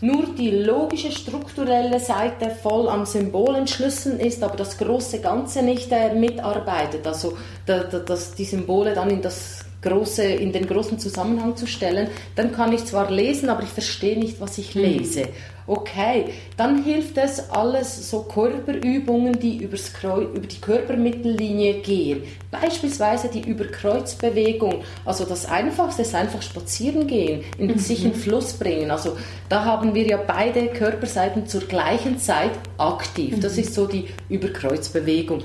[0.00, 5.92] nur die logische strukturelle Seite voll am Symbol entschlüsseln ist, aber das große Ganze nicht
[5.92, 7.06] äh, mitarbeitet.
[7.06, 7.36] Also
[7.66, 12.08] da, da, dass die Symbole dann in das große, in den großen Zusammenhang zu stellen,
[12.36, 14.82] dann kann ich zwar lesen, aber ich verstehe nicht, was ich hm.
[14.82, 15.28] lese.
[15.70, 22.24] Okay, dann hilft es alles so Körperübungen, die übers Kreuz, über die Körpermittellinie gehen.
[22.50, 24.82] Beispielsweise die Überkreuzbewegung.
[25.04, 27.78] Also das Einfachste ist einfach spazieren gehen, in mhm.
[27.78, 28.90] sich in Fluss bringen.
[28.90, 29.16] Also
[29.48, 33.38] da haben wir ja beide Körperseiten zur gleichen Zeit aktiv.
[33.38, 33.60] Das mhm.
[33.60, 35.44] ist so die Überkreuzbewegung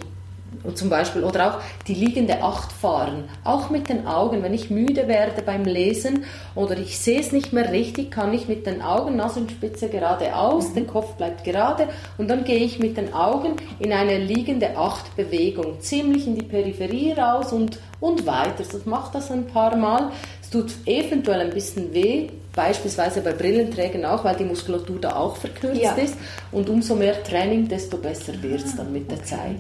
[0.74, 4.44] zum Beispiel, oder auch die liegende Acht fahren, auch mit den Augen.
[4.44, 6.24] Wenn ich müde werde beim Lesen
[6.56, 10.76] oder ich sehe es nicht mehr richtig, kann ich mit den Augen Nasenspitze geradeaus, mhm.
[10.76, 15.80] der Kopf bleibt gerade und dann gehe ich mit den Augen in eine liegende Acht-Bewegung,
[15.82, 18.64] ziemlich in die Peripherie raus und, und weiter.
[18.72, 20.12] Das macht das ein paar Mal.
[20.42, 25.36] Es tut eventuell ein bisschen weh, beispielsweise bei Brillenträgern auch, weil die Muskulatur da auch
[25.36, 25.94] verkürzt ja.
[25.94, 26.16] ist.
[26.52, 29.26] Und umso mehr Training, desto besser wird es dann mit der.
[29.26, 29.58] Zeit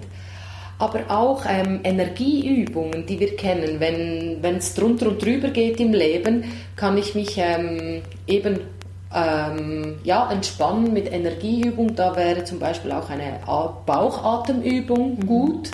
[0.77, 3.79] aber auch ähm, Energieübungen, die wir kennen.
[3.79, 6.43] Wenn es drunter und drüber geht im Leben,
[6.75, 8.59] kann ich mich ähm, eben
[9.13, 11.95] ähm, ja, entspannen mit Energieübung.
[11.95, 13.39] Da wäre zum Beispiel auch eine
[13.85, 15.25] Bauchatemübung mhm.
[15.25, 15.71] gut.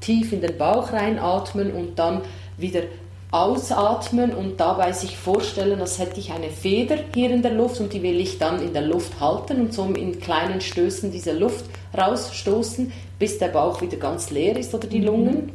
[0.00, 2.22] Tief in den Bauch reinatmen und dann
[2.56, 2.82] wieder
[3.30, 7.92] ausatmen und dabei sich vorstellen, als hätte ich eine Feder hier in der Luft und
[7.92, 11.66] die will ich dann in der Luft halten und so in kleinen Stößen diese Luft
[11.96, 15.06] rausstoßen, bis der Bauch wieder ganz leer ist oder die mhm.
[15.06, 15.52] Lungen.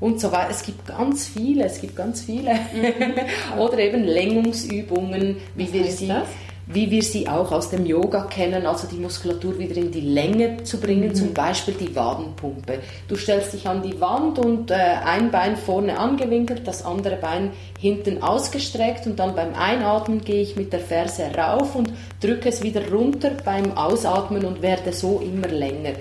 [0.00, 0.50] Und so weiter.
[0.50, 2.54] Es gibt ganz viele, es gibt ganz viele.
[2.54, 3.58] Mhm.
[3.58, 6.08] oder eben Längungsübungen, wie Was wir sie.
[6.08, 6.26] Das?
[6.66, 10.62] wie wir sie auch aus dem Yoga kennen, also die Muskulatur wieder in die Länge
[10.62, 11.14] zu bringen, mhm.
[11.14, 12.78] zum Beispiel die Wadenpumpe.
[13.08, 17.50] Du stellst dich an die Wand und äh, ein Bein vorne angewinkelt, das andere Bein
[17.78, 22.62] hinten ausgestreckt und dann beim Einatmen gehe ich mit der Ferse rauf und drücke es
[22.62, 25.94] wieder runter beim Ausatmen und werde so immer länger.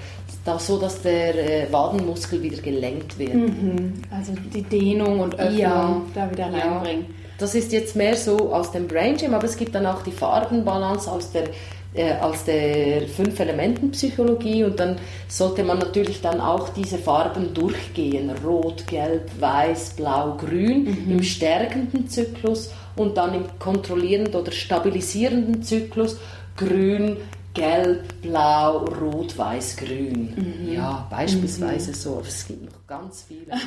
[0.43, 3.36] Da, so dass der äh, Wadenmuskel wieder gelenkt wird.
[3.36, 3.93] Mhm.
[4.10, 6.01] Also die Dehnung und Öffnung ja.
[6.15, 7.06] da wieder reinbringen.
[7.08, 7.15] Ja.
[7.38, 10.12] Das ist jetzt mehr so aus dem Brain Gym, aber es gibt dann auch die
[10.12, 11.45] Farbenbalance aus der
[11.93, 18.32] äh, als der Fünf-Elementen-Psychologie und dann sollte man natürlich dann auch diese Farben durchgehen.
[18.45, 21.12] Rot, Gelb, Weiß, Blau, Grün mhm.
[21.12, 26.17] im stärkenden Zyklus und dann im kontrollierenden oder stabilisierenden Zyklus
[26.56, 27.17] Grün,
[27.53, 30.33] Gelb, Blau, Rot, Weiß, Grün.
[30.35, 30.73] Mhm.
[30.73, 31.95] Ja, beispielsweise mhm.
[31.95, 32.13] so.
[32.13, 33.41] Aber es gibt noch ganz viele.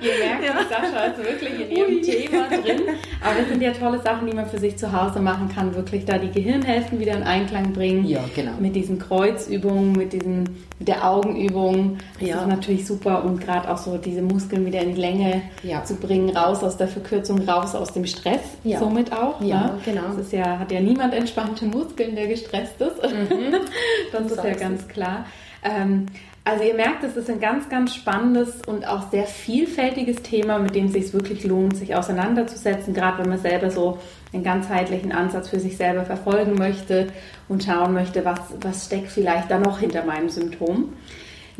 [0.00, 0.54] Ihr merkt, ja.
[0.68, 2.00] Sascha ist wirklich in ihrem Ui.
[2.00, 2.80] Thema drin.
[3.20, 5.74] Aber das sind ja tolle Sachen, die man für sich zu Hause machen kann.
[5.74, 8.06] Wirklich da die Gehirnhälften wieder in Einklang bringen.
[8.06, 8.52] Ja, genau.
[8.58, 10.44] Mit diesen Kreuzübungen, mit, diesen,
[10.78, 11.98] mit der Augenübung.
[12.20, 12.40] Das ja.
[12.40, 13.22] ist natürlich super.
[13.22, 15.84] Und gerade auch so diese Muskeln wieder in die Länge ja.
[15.84, 18.40] zu bringen, raus aus der Verkürzung, raus aus dem Stress.
[18.64, 18.78] Ja.
[18.78, 19.42] Somit auch.
[19.42, 19.78] Ja, ne?
[19.84, 20.08] genau.
[20.08, 22.80] Das ist ja, hat ja niemand entspannte Muskeln, der gestresst ist.
[22.80, 23.54] Mhm.
[24.12, 25.26] das ist ja ganz klar.
[25.62, 26.06] Ähm,
[26.44, 30.74] also ihr merkt, es ist ein ganz, ganz spannendes und auch sehr vielfältiges Thema, mit
[30.74, 33.98] dem es sich wirklich lohnt, sich auseinanderzusetzen, gerade wenn man selber so
[34.32, 37.08] einen ganzheitlichen Ansatz für sich selber verfolgen möchte
[37.48, 40.94] und schauen möchte, was, was steckt vielleicht da noch hinter meinem Symptom.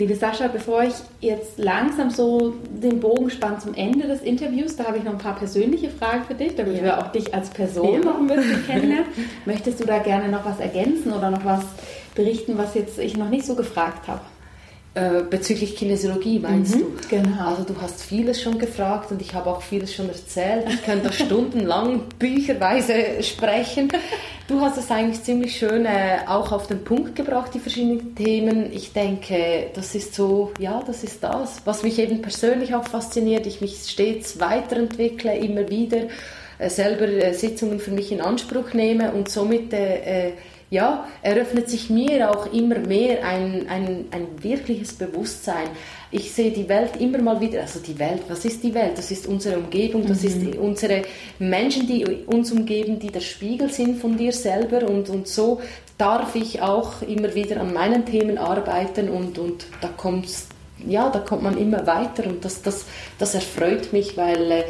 [0.03, 4.87] Liebe Sascha, bevor ich jetzt langsam so den Bogen spanne zum Ende des Interviews, da
[4.87, 6.83] habe ich noch ein paar persönliche Fragen für dich, damit ja.
[6.83, 7.99] wir auch dich als Person ja.
[8.01, 9.07] noch ein bisschen kennenlernen.
[9.45, 11.63] Möchtest du da gerne noch was ergänzen oder noch was
[12.17, 14.23] berichten, was jetzt ich noch nicht so gefragt habe?
[14.95, 17.09] Äh, bezüglich Kinesiologie meinst mhm, du?
[17.09, 17.49] Genau.
[17.49, 20.67] Also du hast vieles schon gefragt und ich habe auch vieles schon erzählt.
[20.69, 23.89] Ich könnte stundenlang bücherweise sprechen.
[24.49, 28.71] Du hast es eigentlich ziemlich schön äh, auch auf den Punkt gebracht, die verschiedenen Themen.
[28.71, 33.47] Ich denke, das ist so, ja, das ist das, was mich eben persönlich auch fasziniert.
[33.47, 36.09] Ich mich stets weiterentwickle, immer wieder
[36.59, 40.33] äh, selber äh, Sitzungen für mich in Anspruch nehme und somit äh,
[40.73, 45.69] ja, eröffnet sich mir auch immer mehr ein, ein, ein wirkliches Bewusstsein.
[46.11, 48.97] Ich sehe die Welt immer mal wieder, also die Welt, was ist die Welt?
[48.97, 50.29] Das ist unsere Umgebung, das mhm.
[50.29, 51.03] ist unsere
[51.39, 55.61] Menschen, die uns umgeben, die der Spiegel sind von dir selber und, und so
[55.99, 60.49] darf ich auch immer wieder an meinen Themen arbeiten und, und da kommt's
[60.85, 62.87] ja, da kommt man immer weiter und das, das,
[63.19, 64.65] das erfreut mich, weil äh,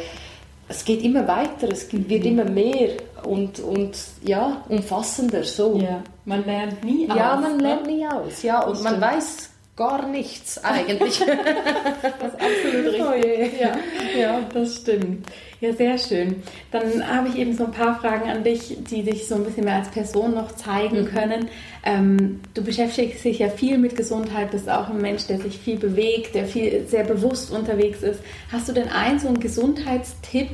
[0.73, 2.89] es geht immer weiter, es wird immer mehr
[3.23, 5.77] und, und ja, umfassender so.
[5.77, 7.17] Ja, man lernt nie aus.
[7.17, 7.63] Ja, man ne?
[7.63, 11.19] lernt nie aus, ja, und man weiß gar nichts eigentlich.
[12.19, 13.01] das ist absolut richtig.
[13.01, 15.27] Oh ja, ja, das stimmt.
[15.63, 16.43] Ja, sehr schön.
[16.71, 19.63] Dann habe ich eben so ein paar Fragen an dich, die dich so ein bisschen
[19.63, 21.05] mehr als Person noch zeigen mhm.
[21.05, 21.47] können.
[21.85, 25.77] Ähm, du beschäftigst dich ja viel mit Gesundheit, bist auch ein Mensch, der sich viel
[25.77, 28.19] bewegt, der viel sehr bewusst unterwegs ist.
[28.51, 30.49] Hast du denn einen so einen Gesundheitstipp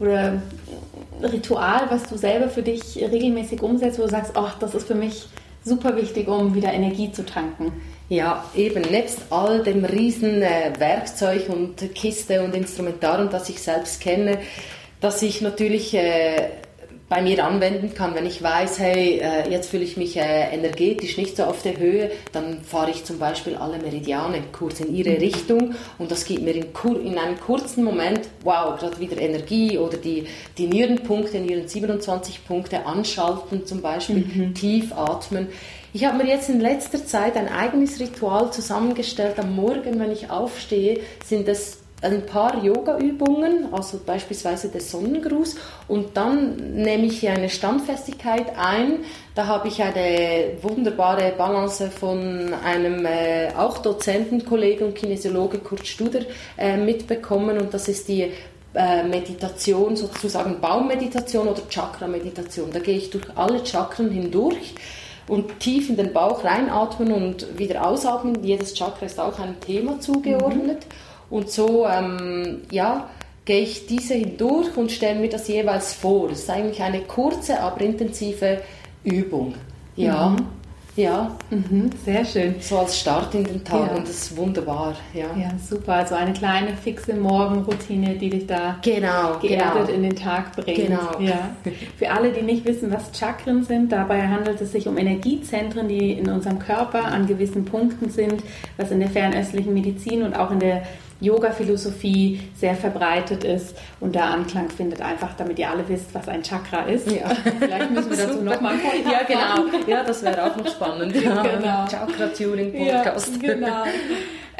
[0.00, 0.40] oder
[1.22, 4.94] Ritual, was du selber für dich regelmäßig umsetzt, wo du sagst, ach, das ist für
[4.94, 5.28] mich
[5.62, 7.70] super wichtig, um wieder Energie zu tanken?
[8.08, 14.00] Ja, eben, nebst all dem riesen äh, Werkzeug und Kiste und Instrumentarium, das ich selbst
[14.00, 14.38] kenne,
[15.00, 16.48] dass ich natürlich äh,
[17.08, 21.16] bei mir anwenden kann, wenn ich weiß, hey, äh, jetzt fühle ich mich äh, energetisch
[21.16, 25.12] nicht so auf der Höhe, dann fahre ich zum Beispiel alle Meridiane kurz in ihre
[25.12, 25.16] mhm.
[25.16, 26.66] Richtung und das gibt mir in,
[27.04, 30.26] in einem kurzen Moment, wow, gerade wieder Energie oder die,
[30.58, 34.54] die Nierenpunkte, Nieren 27 Punkte anschalten zum Beispiel, mhm.
[34.54, 35.48] tief atmen.
[35.94, 39.38] Ich habe mir jetzt in letzter Zeit ein eigenes Ritual zusammengestellt.
[39.38, 45.56] Am Morgen, wenn ich aufstehe, sind es ein paar Yoga-Übungen, also beispielsweise der Sonnengruß,
[45.88, 49.00] und dann nehme ich hier eine Standfestigkeit ein.
[49.34, 56.20] Da habe ich eine wunderbare Balance von einem äh, auch Dozentenkollegen und Kinesiologe Kurt Studer
[56.56, 58.30] äh, mitbekommen, und das ist die
[58.74, 62.70] äh, Meditation, sozusagen Baummeditation oder Chakra-Meditation.
[62.72, 64.74] Da gehe ich durch alle Chakren hindurch
[65.26, 68.44] und tief in den Bauch reinatmen und wieder ausatmen.
[68.44, 70.86] Jedes Chakra ist auch einem Thema zugeordnet.
[70.86, 71.07] Mhm.
[71.30, 73.08] Und so, ähm, ja,
[73.44, 76.28] gehe ich diese hindurch und stelle mir das jeweils vor.
[76.28, 78.60] Das ist eigentlich eine kurze, aber intensive
[79.04, 79.54] Übung.
[79.96, 80.30] Ja.
[80.30, 80.46] Mhm.
[80.98, 81.30] Ja.
[81.50, 82.56] Mhm, sehr schön.
[82.58, 83.96] So als Start in den Tag ja.
[83.96, 84.96] und das ist wunderbar.
[85.14, 85.26] Ja.
[85.40, 85.94] ja, super.
[85.94, 89.96] Also eine kleine fixe Morgenroutine, die dich da genau, geerdet genau.
[89.96, 90.88] in den Tag bringt.
[90.88, 91.20] Genau.
[91.20, 91.50] Ja.
[91.96, 96.14] Für alle, die nicht wissen, was Chakren sind, dabei handelt es sich um Energiezentren, die
[96.14, 98.42] in unserem Körper an gewissen Punkten sind,
[98.76, 100.82] was in der fernöstlichen Medizin und auch in der
[101.20, 106.42] Yoga-Philosophie sehr verbreitet ist und da Anklang findet, einfach damit ihr alle wisst, was ein
[106.42, 107.10] Chakra ist.
[107.10, 107.28] Ja.
[107.58, 109.68] Vielleicht müssen wir dazu nochmal einen Ja, genau.
[109.86, 111.14] Ja, das wäre auch noch spannend.
[111.16, 111.42] Ja.
[111.42, 111.86] Genau.
[111.88, 113.42] Chakra-Tuning-Podcast.
[113.42, 113.84] Ja, genau.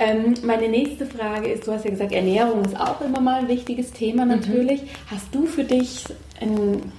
[0.00, 3.48] Ähm, meine nächste Frage ist, du hast ja gesagt, Ernährung ist auch immer mal ein
[3.48, 4.30] wichtiges Thema mhm.
[4.30, 4.82] natürlich.
[4.82, 4.88] Mhm.
[5.11, 6.04] Hast du für dich
[6.40, 6.92] ein,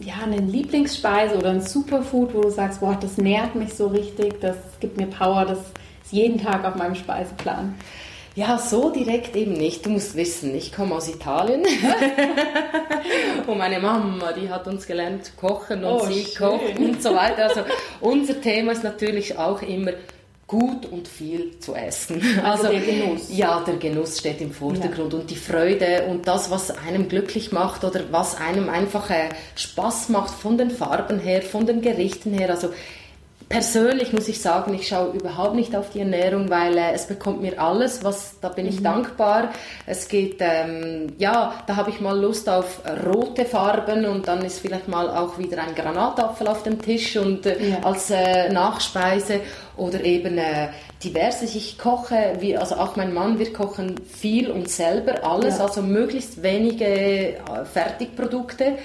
[0.00, 4.40] ja, eine Lieblingsspeise oder ein Superfood, wo du sagst, boah, das nährt mich so richtig,
[4.40, 7.74] das gibt mir Power, das ist jeden Tag auf meinem Speiseplan?
[8.36, 9.86] Ja, so direkt eben nicht.
[9.86, 11.62] Du musst wissen, ich komme aus Italien
[13.46, 16.48] und meine Mama, die hat uns gelernt zu kochen und oh, sie schön.
[16.48, 17.44] kocht und so weiter.
[17.44, 17.60] Also
[18.00, 19.92] unser Thema ist natürlich auch immer
[20.48, 22.20] gut und viel zu essen.
[22.44, 23.28] Also, also der Genuss.
[23.30, 25.20] Ja, der Genuss steht im Vordergrund ja.
[25.20, 30.08] und die Freude und das, was einem glücklich macht oder was einem einfach äh, Spaß
[30.08, 32.50] macht von den Farben her, von den Gerichten her.
[32.50, 32.70] Also
[33.48, 37.42] persönlich muss ich sagen, ich schaue überhaupt nicht auf die Ernährung, weil äh, es bekommt
[37.42, 38.84] mir alles, was da bin ich mhm.
[38.84, 39.50] dankbar.
[39.86, 44.60] Es geht, ähm, ja, da habe ich mal Lust auf rote Farben und dann ist
[44.60, 47.78] vielleicht mal auch wieder ein Granatapfel auf dem Tisch und äh, ja.
[47.82, 49.40] als äh, Nachspeise
[49.76, 50.68] oder eben äh,
[51.02, 51.44] diverse.
[51.44, 55.64] Ich koche, wie, also auch mein Mann, wir kochen viel und selber alles, ja.
[55.64, 57.34] also möglichst wenige äh,
[57.72, 58.78] Fertigprodukte.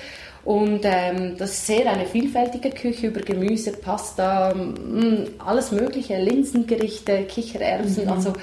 [0.49, 6.19] Und ähm, das ist sehr eine vielfältige Küche über Gemüse, Pasta, mh, mm, alles Mögliche,
[6.19, 8.11] Linsengerichte, Kichererbsen, mhm.
[8.11, 8.33] also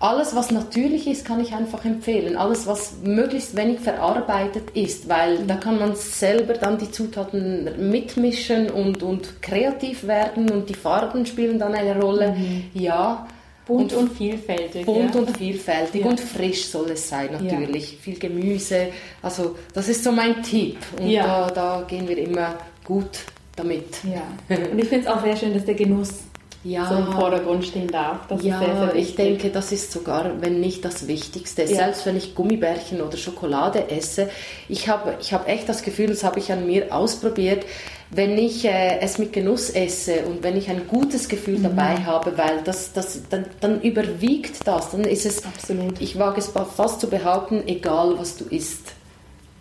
[0.00, 2.38] alles, was natürlich ist, kann ich einfach empfehlen.
[2.38, 8.70] Alles, was möglichst wenig verarbeitet ist, weil da kann man selber dann die Zutaten mitmischen
[8.70, 12.32] und, und kreativ werden und die Farben spielen dann eine Rolle.
[12.32, 12.64] Mhm.
[12.72, 13.26] Ja,
[13.66, 14.86] Bunt und, und vielfältig.
[14.86, 15.20] Bunt ja.
[15.20, 16.10] und vielfältig ja.
[16.10, 17.92] und frisch soll es sein natürlich.
[17.92, 17.98] Ja.
[18.00, 18.88] Viel Gemüse.
[19.22, 22.54] Also das ist so mein Tipp und da, da gehen wir immer
[22.84, 23.20] gut
[23.56, 23.98] damit.
[24.04, 24.22] Ja.
[24.48, 26.26] Und ich finde es auch sehr schön, dass der Genuss
[26.62, 28.26] so im Vordergrund stehen darf.
[28.28, 31.66] Das ja, sehr, sehr ich denke, das ist sogar, wenn nicht das Wichtigste.
[31.66, 34.28] Selbst wenn ich Gummibärchen oder Schokolade esse,
[34.68, 37.64] ich habe ich hab echt das Gefühl, das habe ich an mir ausprobiert,
[38.10, 41.64] wenn ich äh, es mit Genuss esse und wenn ich ein gutes Gefühl mhm.
[41.64, 46.00] dabei habe, weil das, das, dann, dann überwiegt das, dann ist es, Absolut.
[46.00, 48.92] ich wage es fast zu behaupten, egal was du isst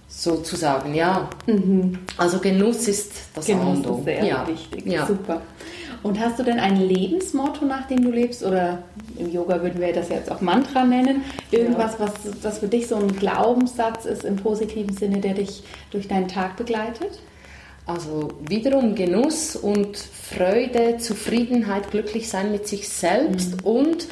[0.07, 1.29] sozusagen, ja.
[1.47, 1.99] Mhm.
[2.17, 4.47] Also Genuss ist das Genuss ist sehr ja.
[4.47, 4.85] wichtig.
[4.85, 5.05] Ja.
[5.05, 5.41] Super.
[6.03, 8.43] Und hast du denn ein Lebensmotto, nach dem du lebst?
[8.43, 8.83] Oder
[9.17, 11.23] im Yoga würden wir das jetzt auch Mantra nennen.
[11.49, 12.05] Irgendwas, ja.
[12.05, 16.27] was, was für dich so ein Glaubenssatz ist im positiven Sinne, der dich durch deinen
[16.27, 17.19] Tag begleitet?
[17.85, 23.67] Also wiederum Genuss und Freude, Zufriedenheit, glücklich sein mit sich selbst mhm.
[23.67, 24.07] und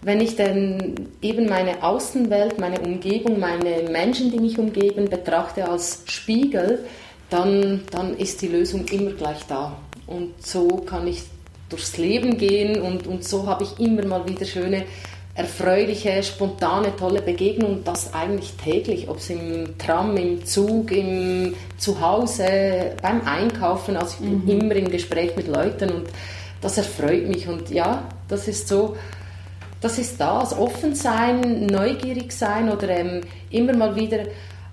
[0.00, 6.02] wenn ich dann eben meine Außenwelt, meine Umgebung, meine Menschen, die mich umgeben, betrachte als
[6.06, 6.84] Spiegel,
[7.30, 9.76] dann, dann ist die Lösung immer gleich da.
[10.06, 11.24] Und so kann ich
[11.68, 14.84] durchs Leben gehen und, und so habe ich immer mal wieder schöne
[15.38, 22.96] erfreuliche, spontane, tolle Begegnungen, das eigentlich täglich, ob es im Tram, im Zug, im Zuhause,
[23.00, 24.60] beim Einkaufen, also ich bin mhm.
[24.60, 26.08] immer im Gespräch mit Leuten und
[26.60, 27.46] das erfreut mich.
[27.46, 28.96] Und ja, das ist so,
[29.80, 33.20] das ist das, offen sein, neugierig sein oder ähm,
[33.50, 34.24] immer mal wieder,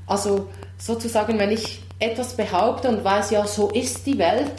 [0.08, 0.50] also
[0.80, 4.52] sozusagen, wenn ich etwas behaupte und weiß, ja, so ist die Welt,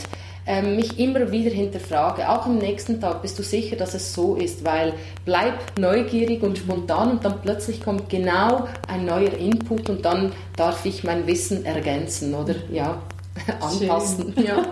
[0.47, 4.37] ähm, mich immer wieder hinterfrage, auch am nächsten Tag, bist du sicher, dass es so
[4.37, 4.93] ist, weil
[5.25, 10.85] bleib neugierig und spontan und dann plötzlich kommt genau ein neuer Input und dann darf
[10.85, 13.03] ich mein Wissen ergänzen oder ja,
[13.61, 14.33] anpassen.
[14.37, 14.47] Schön.
[14.47, 14.65] Ja.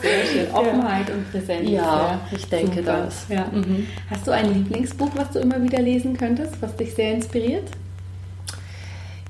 [0.00, 0.54] Sehr schön.
[0.54, 1.14] Offenheit ja.
[1.14, 1.70] und Präsenz.
[1.70, 2.20] Ja, ja.
[2.30, 3.04] ich denke Super.
[3.04, 3.26] das.
[3.28, 3.46] Ja.
[3.52, 3.86] Mhm.
[4.08, 7.64] Hast du ein Lieblingsbuch, was du immer wieder lesen könntest, was dich sehr inspiriert?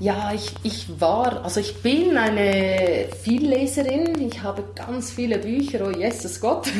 [0.00, 4.18] Ja, ich, ich war, also ich bin eine Vielleserin.
[4.26, 6.72] Ich habe ganz viele Bücher, oh Jesus Gott.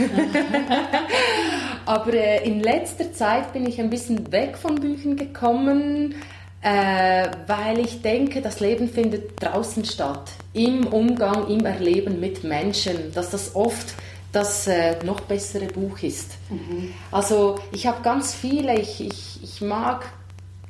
[1.84, 6.14] Aber äh, in letzter Zeit bin ich ein bisschen weg von Büchern gekommen,
[6.62, 10.30] äh, weil ich denke, das Leben findet draußen statt.
[10.54, 13.12] Im Umgang, im Erleben mit Menschen.
[13.12, 13.96] Dass das oft
[14.32, 16.38] das äh, noch bessere Buch ist.
[16.48, 16.94] Mhm.
[17.10, 20.10] Also ich habe ganz viele, ich, ich, ich mag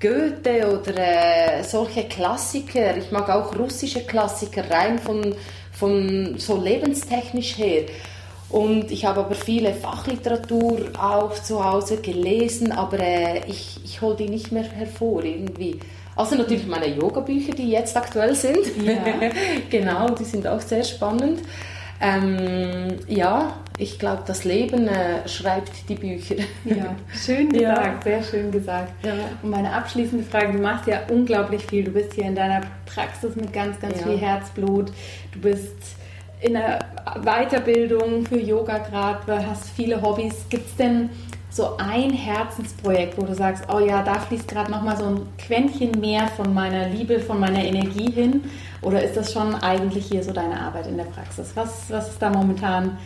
[0.01, 2.97] Goethe oder äh, solche Klassiker.
[2.97, 5.35] Ich mag auch russische Klassiker rein von,
[5.73, 7.85] von so lebenstechnisch her.
[8.49, 14.17] Und ich habe aber viele Fachliteratur auch zu Hause gelesen, aber äh, ich, ich hole
[14.17, 15.79] die nicht mehr hervor irgendwie.
[16.17, 18.59] Also natürlich meine Yoga-Bücher, die jetzt aktuell sind.
[18.83, 18.95] Ja.
[19.71, 21.41] genau, die sind auch sehr spannend.
[22.01, 26.35] Ähm, ja, ich glaube, das Leben äh, schreibt die Bücher.
[26.66, 28.20] Ja, schön gesagt, ja.
[28.20, 28.93] sehr schön gesagt.
[29.03, 29.14] Ja.
[29.43, 31.85] Und meine abschließende Frage, du machst ja unglaublich viel.
[31.85, 34.07] Du bist hier in deiner Praxis mit ganz, ganz ja.
[34.07, 34.93] viel Herzblut.
[35.33, 35.97] Du bist
[36.43, 36.81] in der
[37.22, 40.35] Weiterbildung für Yoga gerade, hast viele Hobbys.
[40.51, 41.09] Gibt es denn
[41.49, 45.99] so ein Herzensprojekt, wo du sagst, oh ja, da fließt gerade nochmal so ein Quäntchen
[45.99, 48.45] mehr von meiner Liebe, von meiner Energie hin?
[48.83, 51.53] Oder ist das schon eigentlich hier so deine Arbeit in der Praxis?
[51.55, 52.99] Was, was ist da momentan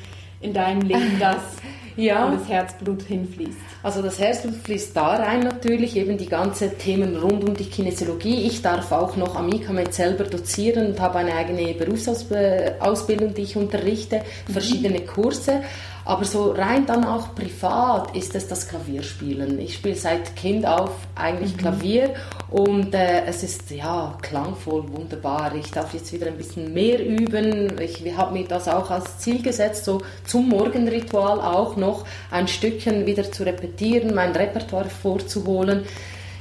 [0.44, 1.36] in deinem Leben, das,
[1.96, 2.30] ja.
[2.30, 3.58] wo das Herzblut hinfließt?
[3.82, 8.46] Also das Herzblut fließt da rein natürlich, eben die ganzen Themen rund um die Kinesiologie.
[8.46, 13.56] Ich darf auch noch am ICAMED selber dozieren und habe eine eigene Berufsausbildung, die ich
[13.56, 15.06] unterrichte, verschiedene mhm.
[15.06, 15.62] Kurse.
[16.04, 19.58] Aber so rein dann auch privat ist es das Klavierspielen.
[19.58, 21.58] Ich spiele seit Kind auf eigentlich mhm.
[21.58, 22.14] Klavier
[22.50, 25.54] und äh, es ist ja klangvoll, wunderbar.
[25.54, 27.80] Ich darf jetzt wieder ein bisschen mehr üben.
[27.80, 33.06] Ich habe mir das auch als Ziel gesetzt, so zum Morgenritual auch noch ein Stückchen
[33.06, 35.84] wieder zu repetieren, mein Repertoire vorzuholen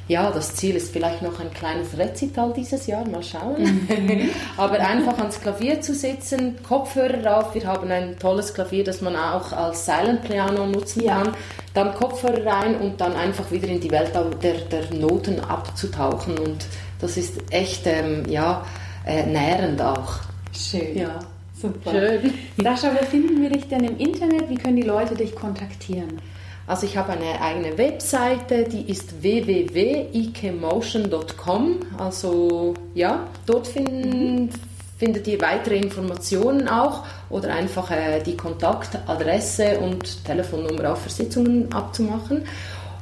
[0.07, 3.63] ja, das Ziel ist vielleicht noch ein kleines Rezital dieses Jahr, mal schauen.
[3.87, 4.29] Mhm.
[4.57, 7.55] Aber einfach ans Klavier zu sitzen, Kopfhörer drauf.
[7.55, 11.23] Wir haben ein tolles Klavier, das man auch als Silent Piano nutzen ja.
[11.23, 11.33] kann.
[11.73, 14.11] Dann Kopfhörer rein und dann einfach wieder in die Welt
[14.43, 16.37] der, der Noten abzutauchen.
[16.37, 16.65] Und
[16.99, 18.65] das ist echt, ähm, ja,
[19.05, 20.15] äh, nährend auch.
[20.53, 20.97] Schön.
[20.97, 21.19] Ja.
[21.59, 21.91] Super.
[21.91, 22.33] Schön.
[22.61, 24.49] Sascha, wo finden wir dich denn im Internet?
[24.49, 26.19] Wie können die Leute dich kontaktieren?
[26.65, 31.75] Also ich habe eine eigene Webseite, die ist www.ikemotion.com.
[31.97, 34.49] Also ja, dort finden,
[34.97, 41.69] findet ihr weitere Informationen auch oder einfach äh, die Kontaktadresse und Telefonnummer auch für Sitzungen
[41.73, 42.45] abzumachen.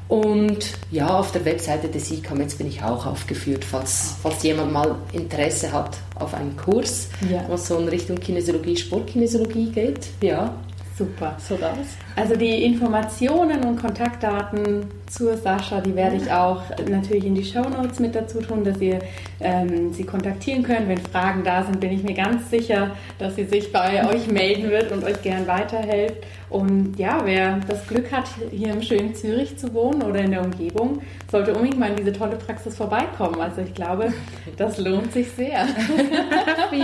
[0.08, 4.96] Und ja, auf der Webseite des ICAM bin ich auch aufgeführt, falls, falls jemand mal
[5.14, 7.46] Interesse hat auf einen Kurs, ja.
[7.48, 10.08] was so in Richtung Kinesiologie, Sportkinesiologie geht.
[10.22, 10.54] Ja.
[10.98, 11.36] Super.
[11.40, 11.98] So das.
[12.16, 17.62] Also die Informationen und Kontaktdaten zur Sascha, die werde ich auch natürlich in die Show
[17.62, 19.00] Notes mit dazu tun, dass ihr
[19.40, 20.88] ähm, sie kontaktieren könnt.
[20.88, 24.70] Wenn Fragen da sind, bin ich mir ganz sicher, dass sie sich bei euch melden
[24.70, 26.18] wird und euch gern weiterhilft.
[26.50, 30.44] Und ja, wer das Glück hat, hier im schönen Zürich zu wohnen oder in der
[30.44, 33.40] Umgebung, sollte unbedingt mal in diese tolle Praxis vorbeikommen.
[33.40, 34.12] Also ich glaube,
[34.58, 35.66] das lohnt sich sehr.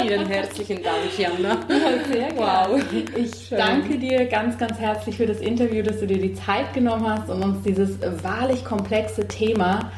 [0.07, 1.57] Vielen herzlichen Dank, Jana.
[2.09, 2.79] Sehr wow.
[3.17, 3.57] Ich Schön.
[3.57, 7.29] danke dir ganz, ganz herzlich für das Interview, dass du dir die Zeit genommen hast
[7.29, 9.91] und uns dieses wahrlich komplexe Thema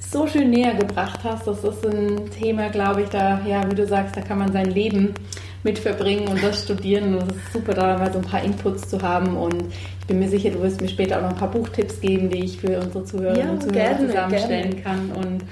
[0.00, 1.46] so schön näher gebracht hast.
[1.46, 4.70] Das ist ein Thema, glaube ich, da, ja, wie du sagst, da kann man sein
[4.70, 5.12] Leben
[5.64, 7.16] mit verbringen und das studieren.
[7.16, 9.36] Und es ist super, da mal so ein paar Inputs zu haben.
[9.36, 9.64] Und
[10.00, 12.44] ich bin mir sicher, du wirst mir später auch noch ein paar Buchtipps geben, die
[12.44, 14.82] ich für unsere Zuhörerinnen ja, und Zuhörer gerne, zusammenstellen gerne.
[14.82, 15.10] kann.
[15.10, 15.44] Und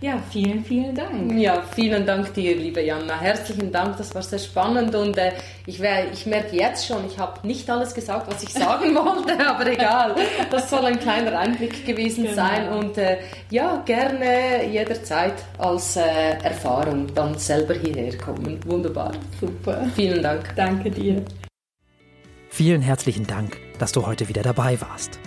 [0.00, 1.32] ja, vielen, vielen Dank.
[1.38, 3.18] Ja, vielen Dank dir, liebe Janna.
[3.20, 5.32] Herzlichen Dank, das war sehr spannend und äh,
[5.66, 9.46] ich, wär, ich merke jetzt schon, ich habe nicht alles gesagt, was ich sagen wollte,
[9.46, 10.14] aber egal.
[10.50, 12.36] Das soll ein kleiner Einblick gewesen genau.
[12.36, 13.18] sein und äh,
[13.50, 16.02] ja, gerne jederzeit als äh,
[16.42, 18.60] Erfahrung dann selber hierher kommen.
[18.64, 19.12] Wunderbar.
[19.40, 19.86] Super.
[19.94, 20.54] Vielen Dank.
[20.56, 21.24] Danke dir.
[22.50, 23.58] Vielen herzlichen Dank.
[23.78, 25.18] dass du heute wieder dabei warst.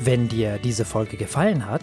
[0.00, 1.82] Wenn dir diese Folge gefallen hat,